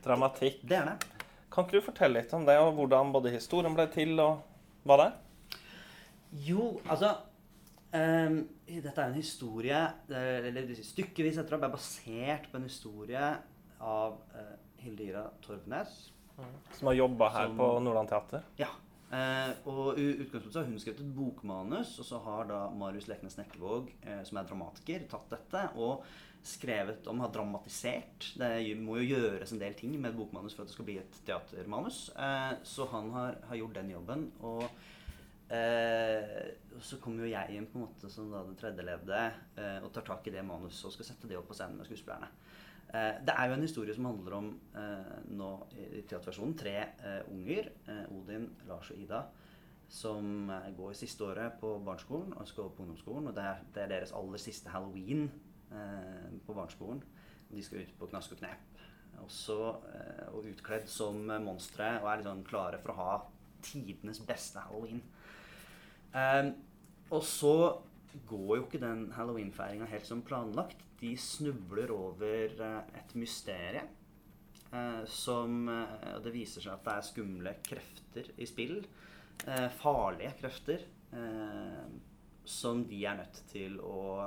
dramatikk. 0.01 0.63
Det 0.65 0.79
er 0.79 0.87
det. 0.89 1.25
Kan 1.51 1.67
ikke 1.67 1.81
du 1.81 1.85
fortelle 1.85 2.21
litt 2.21 2.31
om 2.33 2.47
det, 2.47 2.55
og 2.63 2.73
hvordan 2.77 3.11
både 3.13 3.33
historien 3.33 3.75
ble 3.77 3.85
til, 3.93 4.15
og 4.23 4.41
hva 4.87 4.97
det 4.97 5.09
er? 5.11 5.19
Jo, 6.47 6.79
altså 6.87 7.11
Um, 7.91 8.45
dette 8.63 8.95
er 8.95 9.09
en 9.09 9.17
historie 9.17 9.79
eller 10.07 10.69
Stykkevis 10.79 11.41
etter 11.41 11.57
opp 11.57 11.65
er 11.67 11.73
basert 11.73 12.45
på 12.47 12.55
en 12.55 12.67
historie 12.69 13.23
av 13.83 14.15
uh, 14.31 14.53
Hilde 14.79 15.09
Ira 15.09 15.25
Torvnes. 15.43 15.97
Mm. 16.37 16.53
Som 16.77 16.87
har 16.87 16.95
jobba 16.95 17.29
her 17.35 17.49
som, 17.49 17.59
på 17.59 17.67
Nordland 17.83 18.11
Teater? 18.11 18.45
Ja. 18.61 18.69
Uh, 19.11 19.51
og 19.67 19.99
i 19.99 20.05
utgangspunktet 20.23 20.61
har 20.61 20.69
hun 20.69 20.79
skrevet 20.79 21.01
et 21.03 21.15
bokmanus, 21.17 21.97
og 21.99 22.07
så 22.07 22.21
har 22.23 22.47
da 22.47 22.61
Marius 22.79 23.09
Leknes 23.11 23.35
Nekkevåg, 23.41 23.91
uh, 24.05 24.21
som 24.27 24.39
er 24.39 24.47
dramatiker, 24.47 25.03
tatt 25.11 25.27
dette 25.35 25.65
og 25.75 26.07
skrevet 26.47 27.11
om, 27.11 27.19
har 27.21 27.33
dramatisert. 27.35 28.31
Det 28.39 28.71
må 28.79 29.01
jo 29.01 29.17
gjøres 29.17 29.51
en 29.51 29.59
del 29.61 29.75
ting 29.77 29.91
med 29.99 30.13
et 30.13 30.17
bokmanus 30.17 30.55
for 30.55 30.63
at 30.63 30.71
det 30.71 30.77
skal 30.77 30.87
bli 30.87 30.95
et 31.03 31.19
teatermanus. 31.27 32.07
så 32.65 32.87
han 32.95 33.11
har, 33.13 33.37
har 33.51 33.59
gjort 33.59 33.77
den 33.77 33.91
jobben. 33.93 34.25
og 34.39 34.63
Eh, 35.51 36.53
så 36.79 36.97
kommer 37.03 37.25
jo 37.25 37.33
jeg 37.33 37.57
inn 37.57 37.65
på 37.67 37.75
en 37.75 37.83
måte 37.83 38.09
som 38.09 38.29
da 38.31 38.39
det 38.47 38.55
tredje 38.61 38.85
leddet 38.87 39.57
eh, 39.59 39.79
og 39.83 39.89
tar 39.91 40.05
tak 40.07 40.29
i 40.29 40.31
det 40.31 40.43
manuset 40.47 40.85
og 40.87 40.93
skal 40.95 41.09
sette 41.09 41.27
det 41.27 41.35
opp 41.35 41.49
på 41.49 41.57
scenen 41.57 41.75
med 41.81 41.89
skuespillerne. 41.89 42.29
Eh, 42.87 43.17
det 43.27 43.35
er 43.35 43.49
jo 43.49 43.57
en 43.57 43.65
historie 43.65 43.95
som 43.97 44.07
handler 44.07 44.37
om 44.37 44.47
eh, 44.79 45.11
nå 45.35 45.49
i 45.75 46.05
teaterversjonen 46.07 46.55
tre 46.59 46.75
eh, 46.79 47.19
unger, 47.33 47.67
eh, 47.83 48.05
Odin, 48.15 48.47
Lars 48.69 48.93
og 48.95 49.03
Ida, 49.03 49.25
som 49.91 50.47
går 50.77 50.95
siste 50.95 51.27
året 51.27 51.59
på 51.59 51.73
barneskolen 51.83 52.31
og 52.31 52.47
skal 52.47 52.69
over 52.69 52.77
på 52.77 52.85
ungdomsskolen. 52.85 53.27
Og 53.27 53.35
det 53.35 53.43
er, 53.43 53.65
det 53.75 53.83
er 53.83 53.91
deres 53.91 54.13
aller 54.15 54.39
siste 54.39 54.71
halloween 54.71 55.25
på 56.47 56.55
barneskolen. 56.55 57.01
De 57.49 57.63
skal 57.63 57.83
ut 57.83 57.91
på 57.99 58.07
knask 58.13 58.31
og 58.31 58.39
knep. 58.39 58.79
Også, 59.25 59.57
og 60.31 60.47
utkledd 60.47 60.87
som 60.87 61.19
monstre 61.43 61.89
og 61.99 62.07
er 62.07 62.21
liksom 62.21 62.45
klare 62.47 62.79
for 62.79 62.93
å 62.93 62.99
ha 63.01 63.17
tidenes 63.67 64.23
beste 64.23 64.63
halloween. 64.63 65.03
Um, 66.11 66.51
og 67.11 67.23
så 67.23 67.55
går 68.27 68.55
jo 68.55 68.63
ikke 68.65 68.81
den 68.83 69.05
halloweenfeiringa 69.15 69.87
helt 69.91 70.07
som 70.07 70.23
planlagt. 70.27 70.79
De 71.01 71.13
snubler 71.17 71.91
over 71.95 72.55
uh, 72.59 72.79
et 72.99 73.15
mysterium. 73.15 73.87
Uh, 74.71 75.03
som 75.07 75.67
uh, 75.67 76.19
Det 76.23 76.33
viser 76.33 76.63
seg 76.63 76.75
at 76.75 76.85
det 76.85 76.95
er 76.95 77.07
skumle 77.07 77.55
krefter 77.63 78.31
i 78.37 78.47
spill. 78.47 78.83
farlige 79.81 80.35
krefter. 80.39 80.81
som 82.45 82.83
de 82.85 83.05
er 83.05 83.15
nødt 83.17 83.39
til 83.49 83.79
å 83.81 84.21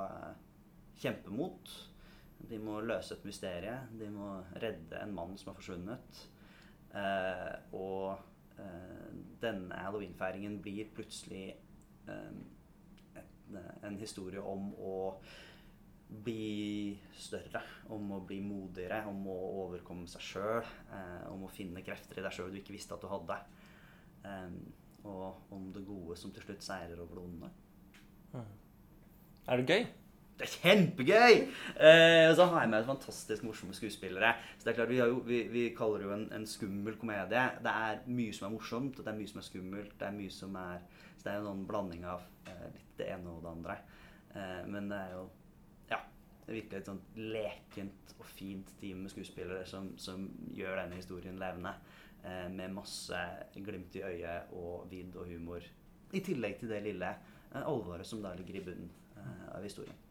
kjempe 0.99 1.31
mot. 1.31 1.69
De 2.49 2.59
må 2.59 2.81
løse 2.81 3.13
et 3.15 3.25
mysterium. 3.25 3.87
De 3.99 4.09
må 4.11 4.43
redde 4.61 4.99
en 4.99 5.13
mann 5.15 5.37
som 5.37 5.53
har 5.53 5.55
forsvunnet. 5.55 6.27
og 7.71 8.17
denne 9.41 9.75
halloweenfeiringen 9.75 10.61
blir 10.61 10.91
plutselig 10.95 11.55
Eh, 11.55 11.64
en 12.09 13.97
historie 13.99 14.41
om 14.41 14.71
å 14.81 14.95
bli 16.05 16.95
større, 17.17 17.61
om 17.93 18.11
å 18.15 18.21
bli 18.25 18.37
modigere, 18.45 19.01
om 19.09 19.25
å 19.31 19.35
overkomme 19.65 20.07
seg 20.09 20.23
sjøl. 20.23 20.71
Eh, 20.93 21.27
om 21.31 21.45
å 21.47 21.51
finne 21.51 21.83
krefter 21.85 22.19
i 22.19 22.25
deg 22.25 22.35
sjøl 22.35 22.53
du 22.53 22.59
ikke 22.61 22.75
visste 22.75 22.95
at 22.95 23.03
du 23.03 23.09
hadde. 23.09 23.39
Eh, 24.25 24.57
og 25.05 25.53
om 25.53 25.69
det 25.73 25.85
gode 25.85 26.17
som 26.17 26.33
til 26.33 26.45
slutt 26.45 26.65
seirer 26.65 27.01
over 27.01 27.19
det 27.19 27.25
onde. 27.25 27.51
Mm. 28.33 28.51
Er 29.45 29.61
det 29.61 29.75
gøy? 29.75 29.87
Det 30.35 30.43
er 30.43 30.55
kjempegøy! 30.59 31.35
Eh, 31.79 32.25
og 32.27 32.33
så 32.35 32.45
har 32.51 32.65
jeg 32.65 32.71
med 32.73 32.87
fantastisk 32.87 33.45
morsomme 33.47 33.73
skuespillere. 33.73 34.33
Så 34.57 34.65
det 34.65 34.73
er 34.73 34.75
klart, 34.75 34.89
Vi, 34.89 34.97
jo, 34.97 35.21
vi, 35.23 35.39
vi 35.51 35.63
kaller 35.77 36.01
det 36.01 36.07
jo 36.09 36.13
en, 36.13 36.25
en, 36.35 36.47
skummel 36.47 36.97
komedie. 36.99 37.45
Det 37.63 37.71
er 37.71 38.01
mye 38.07 38.33
som 38.35 38.49
er 38.49 38.55
morsomt, 38.57 38.97
det 38.97 39.07
er 39.07 39.15
mye 39.15 39.31
som 39.31 39.39
er 39.39 39.47
skummelt. 39.47 39.93
Det 39.99 40.07
er 40.07 40.17
mye 40.17 40.33
som 40.33 40.55
er 40.59 40.83
Så 41.15 41.23
det 41.23 41.31
er 41.31 41.39
jo 41.39 41.47
noen 41.47 41.63
blanding 41.69 42.03
av 42.05 42.25
eh, 42.51 42.67
litt 42.73 42.99
det 42.99 43.07
ene 43.15 43.31
og 43.31 43.45
det 43.45 43.53
andre. 43.53 43.77
Eh, 44.35 44.61
men 44.67 44.91
det 44.91 44.99
er 44.99 45.15
jo 45.15 45.23
ja, 45.93 46.01
det 46.43 46.51
er 46.51 46.59
virkelig 46.59 46.81
et 46.81 46.91
sånt 46.91 47.21
lekent 47.35 48.15
og 48.19 48.25
fint 48.25 48.75
team 48.81 49.05
med 49.05 49.15
skuespillere 49.15 49.63
som, 49.69 49.93
som 49.97 50.27
gjør 50.53 50.81
denne 50.81 50.99
historien 50.99 51.39
levende. 51.39 51.77
Eh, 52.25 52.49
med 52.51 52.73
masse 52.73 53.21
glimt 53.53 53.95
i 53.95 54.03
øyet 54.03 54.51
og 54.51 54.87
vidd 54.91 55.15
og 55.15 55.29
humor. 55.29 55.63
I 56.11 56.19
tillegg 56.25 56.59
til 56.59 56.75
det 56.75 56.81
lille 56.89 57.11
eh, 57.11 57.61
alvoret 57.61 58.07
som 58.07 58.23
da 58.23 58.33
ligger 58.35 58.59
i 58.59 58.65
bunnen 58.65 58.89
eh, 59.15 59.47
av 59.55 59.63
historien. 59.63 60.04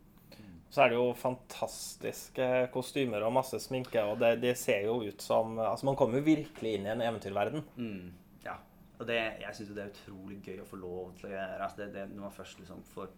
Så 0.75 0.83
er 0.83 0.91
det 0.91 0.99
jo 0.99 1.13
fantastiske 1.15 2.47
kostymer 2.75 3.23
og 3.23 3.37
masse 3.37 3.61
sminke, 3.63 4.03
og 4.03 4.19
det, 4.19 4.33
det 4.43 4.57
ser 4.59 4.89
jo 4.89 4.97
ut 5.07 5.23
som 5.23 5.55
Altså, 5.63 5.87
man 5.87 5.99
kommer 5.99 6.19
jo 6.19 6.27
virkelig 6.27 6.75
inn 6.75 6.89
i 6.89 6.95
en 6.97 7.05
eventyrverden. 7.05 7.63
Mm. 7.79 8.25
Og 8.99 9.07
det, 9.09 9.19
jeg 9.43 9.57
syns 9.57 9.75
det 9.75 9.83
er 9.83 9.93
utrolig 9.93 10.39
gøy 10.45 10.61
å 10.63 10.69
få 10.69 10.79
lov 10.79 11.15
til 11.19 11.29
å 11.29 11.35
gjøre. 11.35 11.59
Altså 11.67 11.81
det, 11.83 11.89
det, 11.97 12.05
når 12.13 12.29
man 12.29 12.35
først 12.37 12.61
liksom 12.63 12.83
får 12.93 13.11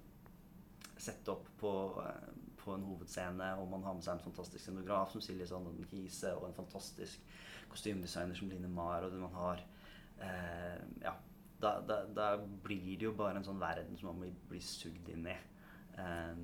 sette 0.96 1.32
opp 1.32 1.50
på, 1.60 1.72
eh, 2.00 2.30
på, 2.62 2.72
en 2.72 2.86
hovedscene, 2.88 3.50
og 3.60 3.68
man 3.70 3.84
har 3.84 3.96
med 3.96 4.06
seg 4.06 4.16
en 4.16 4.24
fantastisk 4.24 4.64
scenograf 4.64 5.12
som 5.12 5.24
Silje 5.24 5.48
Sanden 5.50 5.84
Kise, 5.90 6.32
og 6.38 6.48
en 6.48 6.56
fantastisk 6.56 7.28
kostymedesigner 7.68 8.38
som 8.38 8.48
Line 8.50 8.70
Mar, 8.72 9.04
og 9.04 9.12
det 9.12 9.22
man 9.22 9.40
har 9.40 9.64
eh, 10.20 10.84
Ja. 11.04 11.16
Da, 11.56 11.78
da, 11.88 12.02
da, 12.12 12.24
blir 12.64 12.98
det 13.00 13.06
jo 13.06 13.14
bare 13.16 13.38
en 13.38 13.44
sånn 13.46 13.60
verden 13.60 13.94
som 13.96 14.10
man 14.10 14.34
blir 14.50 14.60
sugd 14.60 15.06
inn 15.08 15.24
i. 15.32 15.36
Eh, 15.96 16.42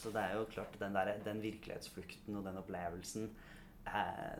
så 0.00 0.12
det 0.14 0.22
er 0.22 0.38
jo 0.38 0.48
klart 0.52 0.78
den, 0.80 0.96
der, 0.96 1.12
den 1.24 1.42
virkelighetsflukten 1.44 2.38
og 2.40 2.46
den 2.46 2.58
opplevelsen 2.60 3.28
eh, 3.86 4.38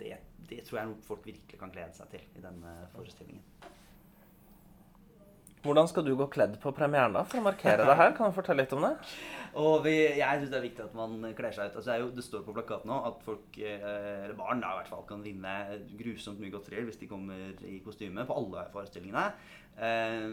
det, 0.00 0.16
det, 0.48 0.62
tror 0.64 0.78
jeg 0.78 0.96
folk 1.04 1.26
virkelig 1.26 1.60
kan 1.60 1.72
glede 1.72 1.92
seg 1.96 2.12
til 2.12 2.24
i 2.36 2.44
denne 2.44 2.72
forestillingen. 2.94 3.44
Hvordan 5.64 5.88
skal 5.90 6.04
du 6.06 6.12
gå 6.18 6.26
kledd 6.30 6.58
på 6.62 6.70
premieren 6.76 7.16
da, 7.16 7.24
for 7.26 7.40
å 7.40 7.46
markere 7.46 7.86
det 7.88 7.96
her? 7.98 8.12
Kan 8.16 8.30
du 8.30 8.36
fortelle 8.36 8.62
litt 8.62 8.74
om 8.76 8.84
det? 8.86 8.92
Og 9.56 9.78
vi, 9.86 9.94
jeg 10.18 10.40
syns 10.40 10.50
det 10.52 10.58
er 10.58 10.64
viktig 10.66 10.82
at 10.84 10.96
man 10.96 11.14
kler 11.36 11.54
seg 11.56 11.70
ut. 11.70 11.78
Altså, 11.80 11.94
jo, 11.96 12.10
det, 12.12 12.24
står 12.26 12.42
på 12.44 12.52
plakaten 12.56 12.90
nå 12.92 12.98
at 13.08 13.22
folk, 13.24 13.56
eh, 13.56 13.86
eller 14.26 14.36
barn 14.36 14.60
da, 14.60 14.74
i 14.74 14.80
hvert 14.82 14.90
fall, 14.92 15.06
kan 15.08 15.24
vinne 15.24 15.54
grusomt 15.96 16.42
mye 16.42 16.52
godterier 16.52 16.84
hvis 16.84 17.00
de 17.00 17.08
kommer 17.08 17.64
i 17.64 17.78
kostyme 17.84 18.26
på 18.28 18.36
alle 18.36 18.66
forestillingene. 18.74 19.24
Eh, 19.76 20.26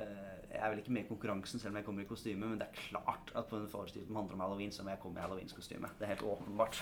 eh, 0.00 0.32
jeg 0.52 0.60
er 0.60 0.72
vel 0.72 0.80
ikke 0.80 0.96
med 0.96 1.04
i 1.04 1.10
konkurransen 1.10 1.60
selv 1.60 1.74
om 1.74 1.82
jeg 1.82 1.88
kommer 1.90 2.06
i 2.06 2.08
kostyme, 2.08 2.48
men 2.48 2.60
det 2.60 2.70
er 2.70 2.80
klart 2.88 3.34
at 3.36 3.50
på 3.50 3.60
en 3.60 3.68
forestilling 3.72 4.08
som 4.08 4.22
handler 4.22 4.40
om 4.40 4.46
halloween, 4.46 4.72
så 4.72 4.86
må 4.86 4.94
jeg 4.94 5.04
komme 5.04 5.20
i 5.20 5.26
halloweenskostyme. 5.26 5.92
Det 5.98 6.08
er 6.08 6.14
helt 6.14 6.24
åpenbart. 6.32 6.80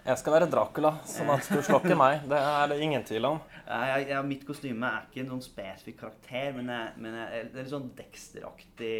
Jeg 0.00 0.16
skal 0.16 0.32
være 0.32 0.46
Dracula, 0.48 0.94
sånn 1.04 1.28
at 1.34 1.44
du 1.52 1.58
slår 1.60 1.82
ikke 1.84 1.96
meg. 1.98 2.22
Det 2.30 2.38
er 2.40 2.70
det 2.70 2.78
ingen 2.80 3.02
tvil 3.04 3.26
om. 3.28 3.40
Jeg, 3.68 4.06
jeg, 4.08 4.24
mitt 4.26 4.46
kostyme 4.48 4.88
er 4.88 5.04
ikke 5.06 5.20
en 5.22 5.32
sånn 5.34 5.42
spesifikk 5.44 5.98
karakter, 6.00 6.54
men, 6.56 6.70
jeg, 6.72 6.94
men 7.04 7.16
det 7.18 7.26
er 7.36 7.50
litt 7.58 7.72
sånn 7.72 7.90
Dexter-aktig 7.98 8.94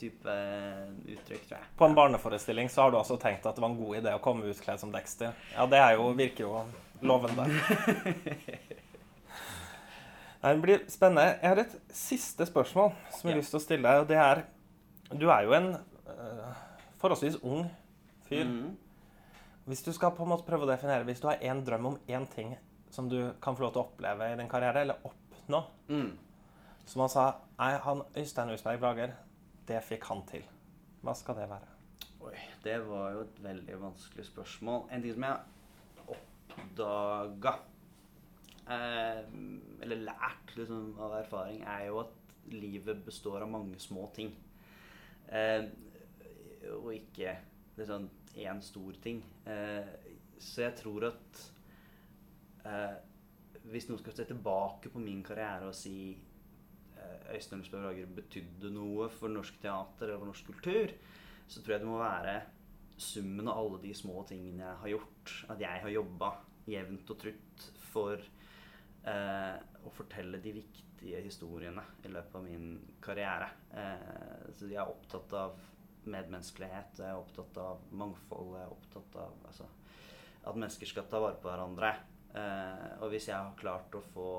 type 0.00 0.36
uttrykk, 1.12 1.44
tror 1.44 1.56
jeg. 1.58 1.68
På 1.78 1.86
en 1.90 1.96
barneforestilling 1.98 2.72
så 2.72 2.86
har 2.86 2.94
du 2.94 2.98
altså 3.02 3.18
tenkt 3.20 3.46
at 3.46 3.58
det 3.58 3.64
var 3.64 3.74
en 3.74 3.78
god 3.82 4.00
idé 4.00 4.16
å 4.16 4.22
komme 4.24 4.48
utkledd 4.48 4.80
som 4.82 4.94
Dexter. 4.94 5.36
Ja, 5.52 5.68
det 5.70 5.84
jo, 5.98 6.08
virker 6.18 6.46
jo 6.48 6.64
lovende. 7.04 7.46
Det 10.40 10.54
blir 10.56 10.78
spennende. 10.88 11.34
Jeg 11.42 11.50
har 11.52 11.58
et 11.60 11.72
siste 11.92 12.46
spørsmål 12.48 12.94
som 13.12 13.28
jeg 13.28 13.34
har 13.34 13.42
lyst 13.42 13.52
til 13.52 13.58
å 13.58 13.60
stille 13.60 13.84
deg. 13.84 13.98
og 14.00 14.06
det 14.08 14.16
er, 14.16 14.38
Du 15.12 15.26
er 15.28 15.44
jo 15.44 15.52
en 15.52 15.66
uh, 16.08 16.62
forholdsvis 16.96 17.36
ung 17.42 17.66
fyr. 18.24 18.46
Mhm. 18.46 18.70
Hvis 19.70 19.84
du 19.86 19.92
skal 19.94 20.10
på 20.16 20.24
en 20.26 20.32
måte 20.32 20.42
prøve 20.48 20.66
å 20.66 20.68
definere, 20.72 21.06
hvis 21.06 21.20
du 21.22 21.28
har 21.28 21.42
én 21.46 21.60
drøm 21.62 21.92
om 21.92 21.98
én 22.10 22.24
ting 22.32 22.56
som 22.90 23.06
du 23.06 23.20
kan 23.42 23.54
få 23.54 23.62
lov 23.62 23.74
til 23.76 23.82
å 23.82 23.84
oppleve 23.84 24.26
i 24.32 24.38
din 24.40 24.50
karriere, 24.50 24.82
eller 24.82 25.06
oppnå 25.06 25.60
Mm. 25.90 26.18
Som 26.86 27.00
han 27.00 27.10
sa 27.10 27.24
Nei, 27.58 27.76
han 27.78 28.02
Øystein 28.16 28.50
Husberg 28.50 28.80
Brager, 28.80 29.14
det 29.66 29.78
fikk 29.86 30.04
han 30.10 30.22
til. 30.26 30.42
Hva 31.02 31.14
skal 31.14 31.38
det 31.38 31.46
være? 31.50 31.68
Oi, 32.26 32.34
det 32.64 32.76
var 32.86 33.12
jo 33.14 33.24
et 33.24 33.40
veldig 33.42 33.78
vanskelig 33.80 34.26
spørsmål. 34.26 34.88
En 34.90 35.02
ting 35.02 35.14
som 35.14 35.26
jeg 35.28 36.14
oppdaga 36.16 37.54
eh, 38.66 39.22
Eller 39.82 40.02
lært 40.06 40.54
liksom, 40.56 40.94
av 40.98 41.18
erfaring, 41.20 41.62
er 41.62 41.86
jo 41.88 42.02
at 42.02 42.16
livet 42.50 43.04
består 43.06 43.42
av 43.46 43.50
mange 43.54 43.78
små 43.78 44.08
ting. 44.14 44.34
Eh, 45.30 45.70
og 46.74 46.90
ikke 46.94 47.36
liksom 47.78 48.10
én 48.38 48.62
stor 48.62 48.98
ting. 49.02 49.22
Eh, 49.46 49.88
så 50.40 50.66
jeg 50.66 50.76
tror 50.80 51.08
at 51.10 51.40
eh, 52.64 52.98
hvis 53.70 53.88
noen 53.90 54.00
skal 54.00 54.16
se 54.16 54.26
tilbake 54.28 54.92
på 54.92 55.02
min 55.02 55.22
karriere 55.26 55.68
og 55.68 55.76
si 55.76 56.12
eh, 56.14 57.34
Øystein 57.34 57.60
Ulsberg 57.60 57.88
Rager 57.88 58.14
betydde 58.20 58.72
noe 58.74 59.10
for 59.12 59.32
norsk 59.32 59.60
teater 59.62 60.14
eller 60.14 60.30
norsk 60.30 60.52
kultur, 60.52 60.94
så 61.50 61.60
tror 61.60 61.74
jeg 61.74 61.84
det 61.84 61.90
må 61.90 62.00
være 62.00 62.36
summen 63.00 63.48
av 63.48 63.58
alle 63.58 63.80
de 63.82 63.94
små 63.96 64.22
tingene 64.28 64.64
jeg 64.64 64.80
har 64.82 64.94
gjort. 64.94 65.34
At 65.52 65.64
jeg 65.64 65.84
har 65.84 65.94
jobba 65.96 66.34
jevnt 66.70 67.12
og 67.12 67.20
trutt 67.20 67.66
for 67.90 68.20
eh, 68.20 69.56
å 69.84 69.92
fortelle 69.94 70.40
de 70.42 70.54
viktige 70.60 71.22
historiene 71.24 71.84
i 72.04 72.12
løpet 72.12 72.36
av 72.38 72.44
min 72.44 72.74
karriere. 73.02 73.48
Eh, 73.72 74.50
så 74.56 74.68
jeg 74.68 74.80
er 74.80 74.92
opptatt 74.92 75.36
av 75.36 75.56
medmenneskelighet, 76.04 77.00
jeg 77.02 77.10
er 77.10 77.18
opptatt 77.18 77.58
av 77.60 77.82
mangfold, 77.92 78.54
jeg 78.56 78.66
er 78.66 78.72
opptatt 78.72 79.18
av 79.20 79.34
altså, 79.50 79.66
at 80.40 80.56
mennesker 80.56 80.88
skal 80.88 81.08
ta 81.10 81.20
vare 81.20 81.38
på 81.40 81.50
hverandre. 81.50 81.92
Eh, 82.34 82.88
og 83.02 83.12
hvis 83.12 83.28
jeg 83.28 83.36
har 83.36 83.52
klart 83.58 83.94
å 83.98 84.02
få 84.14 84.30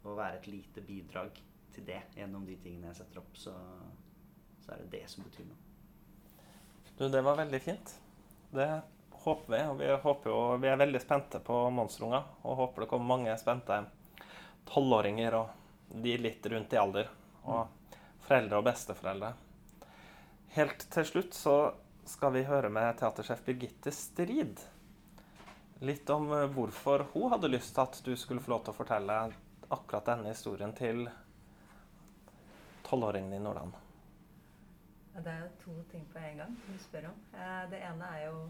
å 0.00 0.14
være 0.16 0.40
et 0.40 0.48
lite 0.48 0.84
bidrag 0.84 1.36
til 1.74 1.86
det 1.86 2.00
gjennom 2.16 2.46
de 2.48 2.56
tingene 2.60 2.90
jeg 2.90 3.02
setter 3.02 3.20
opp, 3.22 3.36
så, 3.38 3.54
så 4.64 4.74
er 4.74 4.84
det 4.84 4.92
det 4.98 5.02
som 5.12 5.26
betyr 5.26 5.48
noe. 5.48 5.66
Du, 6.96 7.06
det 7.08 7.22
var 7.24 7.38
veldig 7.40 7.60
fint. 7.64 7.92
Det 8.52 8.68
håper 9.24 9.54
vi. 9.54 9.60
Og 9.70 9.78
vi, 9.80 9.90
håper 10.04 10.32
jo, 10.32 10.40
vi 10.60 10.68
er 10.68 10.80
veldig 10.80 11.00
spente 11.00 11.40
på 11.44 11.62
monsterunger. 11.72 12.26
Og 12.44 12.58
håper 12.64 12.84
det 12.84 12.90
kommer 12.90 13.14
mange 13.14 13.36
spente 13.40 13.82
tolvåringer 14.68 15.36
og 15.38 15.94
de 16.02 16.16
litt 16.20 16.46
rundt 16.52 16.74
i 16.76 16.80
alder. 16.80 17.08
Og 17.48 17.94
foreldre 18.26 18.60
og 18.60 18.66
besteforeldre. 18.68 19.32
Helt 20.56 20.82
til 20.90 21.06
slutt 21.06 21.36
så 21.36 21.54
skal 22.10 22.32
vi 22.34 22.40
høre 22.48 22.70
med 22.74 22.96
teatersjef 22.98 23.42
Birgitte 23.46 23.92
Strid. 23.94 24.58
Litt 25.86 26.10
om 26.10 26.26
eh, 26.34 26.48
hvorfor 26.50 27.04
hun 27.12 27.30
hadde 27.30 27.50
lyst 27.52 27.76
til 27.76 27.84
at 27.84 28.00
du 28.04 28.10
skulle 28.18 28.42
få 28.42 28.50
lov 28.56 28.64
til 28.66 28.74
å 28.74 28.78
fortelle 28.80 29.18
akkurat 29.70 30.08
denne 30.10 30.32
historien 30.32 30.74
til 30.76 31.04
tolvåringen 32.88 33.36
i 33.38 33.40
Nordland. 33.44 33.78
Det 35.20 35.30
er 35.30 35.40
jo 35.44 35.48
to 35.62 35.76
ting 35.92 36.02
på 36.10 36.18
en 36.18 36.42
gang 36.42 36.58
du 36.66 36.74
spør 36.82 37.10
om. 37.12 37.22
Eh, 37.36 37.62
Det 37.70 37.80
ene 37.86 38.10
er 38.16 38.26
jo 38.26 38.42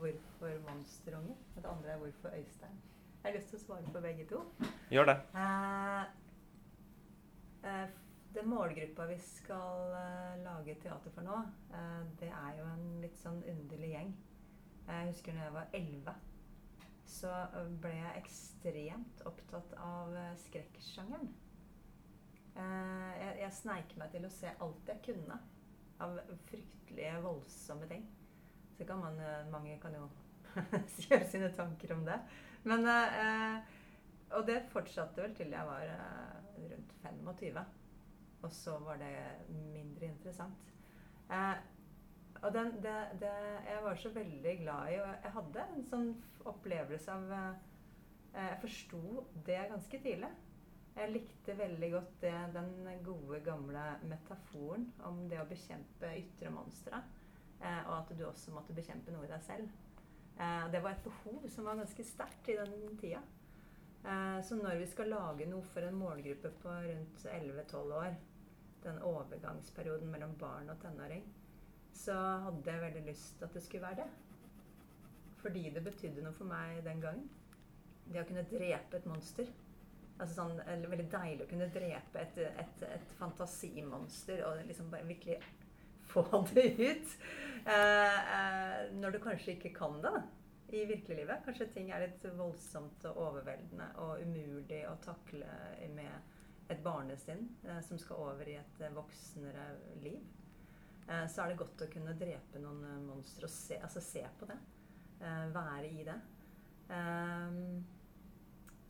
hvorfor 0.00 0.60
monsterunger. 0.68 1.36
og 1.56 1.62
Det 1.62 1.70
andre 1.72 1.90
er 1.94 1.98
hvorfor 2.04 2.36
Øystein. 2.36 2.76
Jeg 3.22 3.32
har 3.32 3.38
lyst 3.38 3.48
til 3.54 3.58
å 3.58 3.64
svare 3.64 3.92
på 3.94 4.00
begge 4.04 4.26
to. 4.30 4.44
Gjør 4.92 5.08
det. 5.08 5.16
Eh, 5.34 6.02
eh, 7.64 7.88
Den 8.36 8.48
målgruppa 8.48 9.06
vi 9.06 9.18
skal 9.18 9.92
uh, 9.96 10.44
lage 10.44 10.74
teater 10.82 11.12
for 11.14 11.24
nå, 11.24 11.36
uh, 11.72 12.02
det 12.20 12.28
er 12.28 12.58
jo 12.58 12.66
en 12.68 12.98
litt 13.00 13.14
sånn 13.16 13.38
underlig 13.48 13.94
gjeng. 13.94 14.10
Jeg 14.86 15.06
husker 15.08 15.32
når 15.32 15.46
jeg 15.46 15.54
var 15.54 15.70
elleve, 15.78 16.12
så 17.06 17.30
eh, 17.32 17.70
ble 17.80 17.90
jeg 17.94 18.20
ekstremt 18.20 19.22
opptatt 19.26 19.72
av 19.82 20.12
skrekksjangeren. 20.42 21.30
Uh, 22.58 23.08
Jeg, 23.16 23.32
jeg 23.40 23.56
sneik 23.56 23.94
meg 23.96 24.12
til 24.12 24.28
å 24.28 24.30
se 24.34 24.52
alt 24.52 24.92
jeg 24.92 25.02
kunne 25.08 25.40
av 26.04 26.20
fryktelige, 26.50 27.14
voldsomme 27.24 27.88
ting. 27.88 28.04
Så 28.76 28.84
kan 28.84 29.00
man, 29.00 29.18
mange 29.50 29.78
kan 29.80 29.96
jo 29.96 30.04
gjøre 31.06 31.24
sine 31.32 31.48
tanker 31.56 31.96
om 31.96 32.04
det. 32.04 32.20
Men 32.68 32.84
Og 34.36 34.46
det 34.46 34.60
fortsatte 34.70 35.24
vel 35.24 35.34
til 35.38 35.56
jeg 35.56 35.66
var 35.66 35.88
rundt 36.60 36.94
25. 37.02 37.64
Og 38.44 38.52
så 38.52 38.76
var 38.84 39.00
det 39.00 39.14
mindre 39.48 40.10
interessant. 40.10 40.72
Eh, 41.32 41.56
og 42.42 42.52
den, 42.54 42.74
det, 42.84 42.96
det 43.20 43.32
jeg 43.66 43.78
var 43.82 43.94
så 43.98 44.10
veldig 44.14 44.58
glad 44.60 44.90
i, 44.92 44.98
og 45.00 45.08
jeg 45.24 45.32
hadde 45.38 45.62
en 45.72 45.86
sånn 45.90 46.10
opplevelse 46.46 47.14
av 47.14 47.32
eh, 47.36 47.54
Jeg 48.36 48.58
forsto 48.60 49.02
det 49.46 49.62
ganske 49.70 50.02
tidlig. 50.04 50.32
Jeg 50.96 51.12
likte 51.12 51.56
veldig 51.58 51.88
godt 51.92 52.12
det, 52.22 52.34
den 52.54 52.70
gode, 53.04 53.40
gamle 53.44 53.84
metaforen 54.08 54.86
om 55.04 55.26
det 55.28 55.40
å 55.42 55.48
bekjempe 55.48 56.12
ytre 56.22 56.52
monstre. 56.52 57.02
Eh, 57.60 57.82
og 57.88 57.98
at 57.98 58.12
du 58.16 58.24
også 58.28 58.52
måtte 58.54 58.76
bekjempe 58.76 59.12
noe 59.12 59.26
i 59.26 59.32
deg 59.32 59.42
selv. 59.44 59.72
Eh, 60.36 60.64
det 60.72 60.82
var 60.84 60.94
et 60.96 61.04
behov 61.04 61.48
som 61.52 61.68
var 61.68 61.80
ganske 61.80 62.04
sterkt 62.04 62.48
i 62.52 62.56
den 62.60 62.96
tida. 63.00 63.22
Eh, 64.06 64.42
så 64.44 64.56
når 64.56 64.78
vi 64.78 64.86
skal 64.86 65.10
lage 65.10 65.48
noe 65.50 65.66
for 65.66 65.82
en 65.82 65.98
målgruppe 65.98 66.52
på 66.62 66.74
rundt 66.84 67.26
11-12 67.26 67.96
år, 67.98 68.14
den 68.84 69.02
overgangsperioden 69.02 70.10
mellom 70.12 70.36
barn 70.38 70.70
og 70.70 70.78
tenåring, 70.82 71.24
så 71.96 72.14
hadde 72.44 72.70
jeg 72.70 72.82
veldig 72.84 73.02
lyst 73.08 73.42
at 73.42 73.54
det 73.56 73.62
skulle 73.64 73.88
være 73.88 74.04
det. 74.04 74.08
Fordi 75.40 75.64
det 75.74 75.82
betydde 75.84 76.22
noe 76.22 76.36
for 76.36 76.48
meg 76.48 76.84
den 76.86 77.02
gangen. 77.02 77.26
Det 78.06 78.22
å 78.22 78.28
kunne 78.28 78.46
drepe 78.46 79.00
et 79.00 79.08
monster. 79.10 79.48
Altså 80.16 80.32
sånn, 80.36 80.60
Veldig 80.86 81.08
deilig 81.12 81.44
å 81.44 81.50
kunne 81.50 81.70
drepe 81.74 82.22
et, 82.22 82.38
et, 82.62 82.84
et 82.86 83.14
fantasimonster 83.18 84.44
og 84.46 84.62
liksom 84.68 84.92
bare 84.92 85.08
virkelig 85.08 85.40
få 86.12 86.24
det 86.54 86.68
ut. 86.78 87.16
Eh, 87.66 88.34
eh, 88.38 88.80
når 89.00 89.16
du 89.16 89.22
kanskje 89.24 89.56
ikke 89.56 89.74
kan 89.76 89.98
det 89.98 90.14
da, 90.14 90.22
i 90.74 90.84
virkeliglivet. 90.88 91.44
Kanskje 91.44 91.68
ting 91.74 91.90
er 91.94 92.06
litt 92.06 92.24
voldsomt 92.38 93.04
og 93.10 93.20
overveldende 93.28 93.90
og 94.02 94.22
umulig 94.24 94.82
å 94.90 94.96
takle 95.04 95.46
med 95.94 96.34
et 96.68 96.82
barnesinn 96.82 97.46
eh, 97.64 97.80
som 97.86 97.98
skal 97.98 98.22
over 98.30 98.48
i 98.50 98.56
et 98.58 98.80
eh, 98.82 98.94
voksnere 98.94 99.66
liv. 100.02 100.22
Eh, 101.06 101.26
så 101.30 101.44
er 101.44 101.52
det 101.52 101.60
godt 101.60 101.84
å 101.84 101.90
kunne 101.92 102.16
drepe 102.18 102.62
noen 102.62 102.82
eh, 102.88 103.04
monstre 103.06 103.46
og 103.46 103.54
se, 103.54 103.78
altså 103.78 104.02
se 104.02 104.24
på 104.40 104.48
det. 104.50 104.58
Eh, 105.20 105.44
være 105.54 105.92
i 105.92 106.06
det. 106.06 106.16
Ehm, 106.96 107.84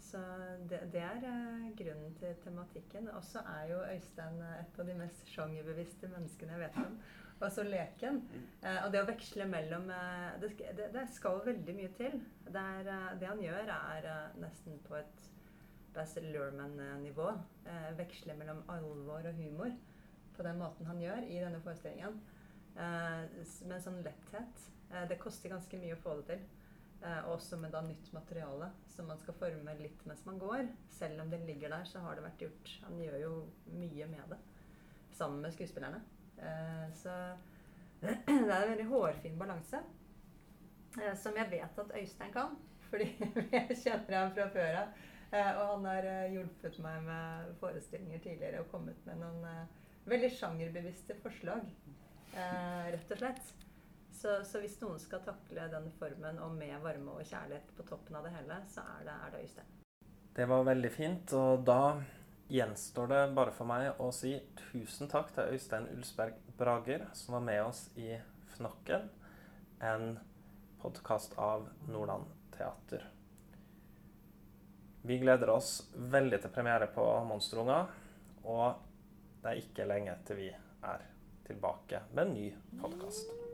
så 0.00 0.22
det, 0.70 0.80
det 0.94 1.02
er 1.04 1.28
eh, 1.28 1.68
grunnen 1.76 2.16
til 2.20 2.34
tematikken. 2.44 3.12
Og 3.12 3.24
så 3.24 3.44
er 3.58 3.70
jo 3.74 3.84
Øystein 3.84 4.40
et 4.54 4.80
av 4.80 4.88
de 4.88 4.96
mest 4.96 5.28
sjangerbevisste 5.34 6.10
menneskene 6.12 6.56
jeg 6.56 6.64
vet 6.64 6.82
om. 6.86 6.98
Og 7.36 7.50
så 7.52 7.66
leken. 7.66 8.22
Eh, 8.62 8.78
og 8.84 8.92
det 8.92 9.02
å 9.02 9.08
veksle 9.08 9.44
mellom 9.50 9.90
eh, 9.92 10.36
det, 10.40 10.52
det, 10.78 10.90
det 10.94 11.04
skal 11.12 11.42
veldig 11.44 11.74
mye 11.76 11.90
til. 11.98 12.16
Det, 12.46 12.62
er, 12.62 12.88
eh, 12.92 13.10
det 13.20 13.28
han 13.28 13.42
gjør, 13.44 13.72
er 13.76 14.08
eh, 14.12 14.38
nesten 14.40 14.78
på 14.86 14.96
et 14.98 15.26
Basil 15.96 16.28
Lurman-nivå. 16.32 17.30
Veksle 17.96 18.34
mellom 18.36 18.58
alvor 18.68 19.24
og 19.30 19.38
humor 19.40 19.70
på 20.36 20.44
den 20.44 20.58
måten 20.60 20.88
han 20.90 21.00
gjør 21.00 21.24
i 21.24 21.38
denne 21.40 21.60
forestillingen. 21.64 22.18
Med 22.76 23.72
en 23.72 23.80
sånn 23.80 24.02
letthet. 24.04 24.66
Det 25.08 25.16
koster 25.16 25.54
ganske 25.54 25.80
mye 25.80 25.96
å 25.96 26.02
få 26.02 26.18
det 26.18 26.26
til. 26.34 26.44
Eh, 27.04 27.18
og 27.26 27.36
også 27.36 27.58
med 27.60 27.74
da 27.74 27.82
nytt 27.84 28.08
materiale 28.16 28.70
som 28.88 29.08
man 29.10 29.18
skal 29.20 29.36
forme 29.36 29.74
litt 29.78 30.04
mens 30.08 30.24
man 30.26 30.38
går. 30.40 30.68
Selv 30.96 31.20
om 31.22 31.30
det 31.30 31.42
ligger 31.44 31.74
der, 31.74 31.84
så 31.84 32.00
har 32.04 32.16
det 32.16 32.24
vært 32.24 32.44
gjort 32.46 32.72
Han 32.86 33.00
gjør 33.02 33.18
jo 33.20 33.32
mye 33.76 34.08
med 34.10 34.32
det 34.32 34.38
sammen 35.16 35.42
med 35.44 35.54
skuespillerne. 35.54 36.00
Eh, 36.38 36.86
så 36.94 37.14
det 38.00 38.14
er 38.28 38.62
en 38.62 38.72
veldig 38.72 38.88
hårfin 38.90 39.38
balanse. 39.38 39.82
Eh, 41.00 41.14
som 41.18 41.36
jeg 41.36 41.50
vet 41.50 41.82
at 41.82 41.92
Øystein 42.00 42.32
kan, 42.34 42.56
fordi 42.90 43.10
jeg 43.52 43.78
kjenner 43.82 44.18
ham 44.20 44.32
fra 44.36 44.48
før 44.54 44.80
av. 44.82 45.04
Eh, 45.32 45.52
og 45.58 45.70
han 45.74 45.88
har 45.90 46.08
hjulpet 46.32 46.80
meg 46.84 47.04
med 47.08 47.54
forestillinger 47.60 48.22
tidligere 48.24 48.62
og 48.62 48.70
kommet 48.72 49.06
med 49.08 49.20
noen 49.20 49.46
veldig 50.06 50.32
sjangerbevisste 50.38 51.16
forslag. 51.22 51.64
Rett 52.36 53.10
og 53.10 53.18
slett. 53.18 53.54
Så, 54.16 54.38
så 54.48 54.60
hvis 54.62 54.78
noen 54.80 55.00
skal 55.00 55.20
takle 55.24 55.66
den 55.72 55.90
formen 55.98 56.38
og 56.40 56.54
med 56.56 56.78
varme 56.84 57.18
og 57.18 57.26
kjærlighet 57.26 57.72
på 57.76 57.84
toppen 57.88 58.16
av 58.16 58.24
det 58.24 58.32
hele, 58.36 58.60
så 58.70 58.84
er 58.96 59.08
det, 59.08 59.16
er 59.26 59.34
det 59.34 59.42
Øystein. 59.44 59.74
Det 60.36 60.46
var 60.48 60.64
veldig 60.68 60.92
fint, 60.92 61.32
og 61.36 61.66
da 61.68 61.80
gjenstår 62.48 63.06
det 63.10 63.22
bare 63.34 63.52
for 63.54 63.68
meg 63.68 64.00
å 64.02 64.12
si 64.14 64.36
tusen 64.68 65.10
takk 65.10 65.32
til 65.34 65.56
Øystein 65.56 65.88
Ulsberg 65.96 66.38
Brager, 66.58 67.08
som 67.12 67.38
var 67.38 67.44
med 67.48 67.62
oss 67.64 67.86
i 67.98 68.14
Fnokken, 68.54 69.08
en 69.80 70.18
podkast 70.82 71.34
av 71.38 71.68
Nordland 71.90 72.30
Teater. 72.56 73.08
Vi 75.06 75.18
gleder 75.18 75.50
oss 75.54 75.84
veldig 75.94 76.40
til 76.42 76.50
premiere 76.50 76.88
på 76.90 77.04
Monsterunger. 77.28 77.92
Og 78.46 78.82
det 79.42 79.52
er 79.52 79.62
ikke 79.62 79.86
lenge 79.86 80.18
til 80.26 80.42
vi 80.42 80.50
er 80.50 81.10
tilbake 81.46 82.06
med 82.12 82.24
en 82.26 82.34
ny 82.34 82.48
podkast. 82.80 83.45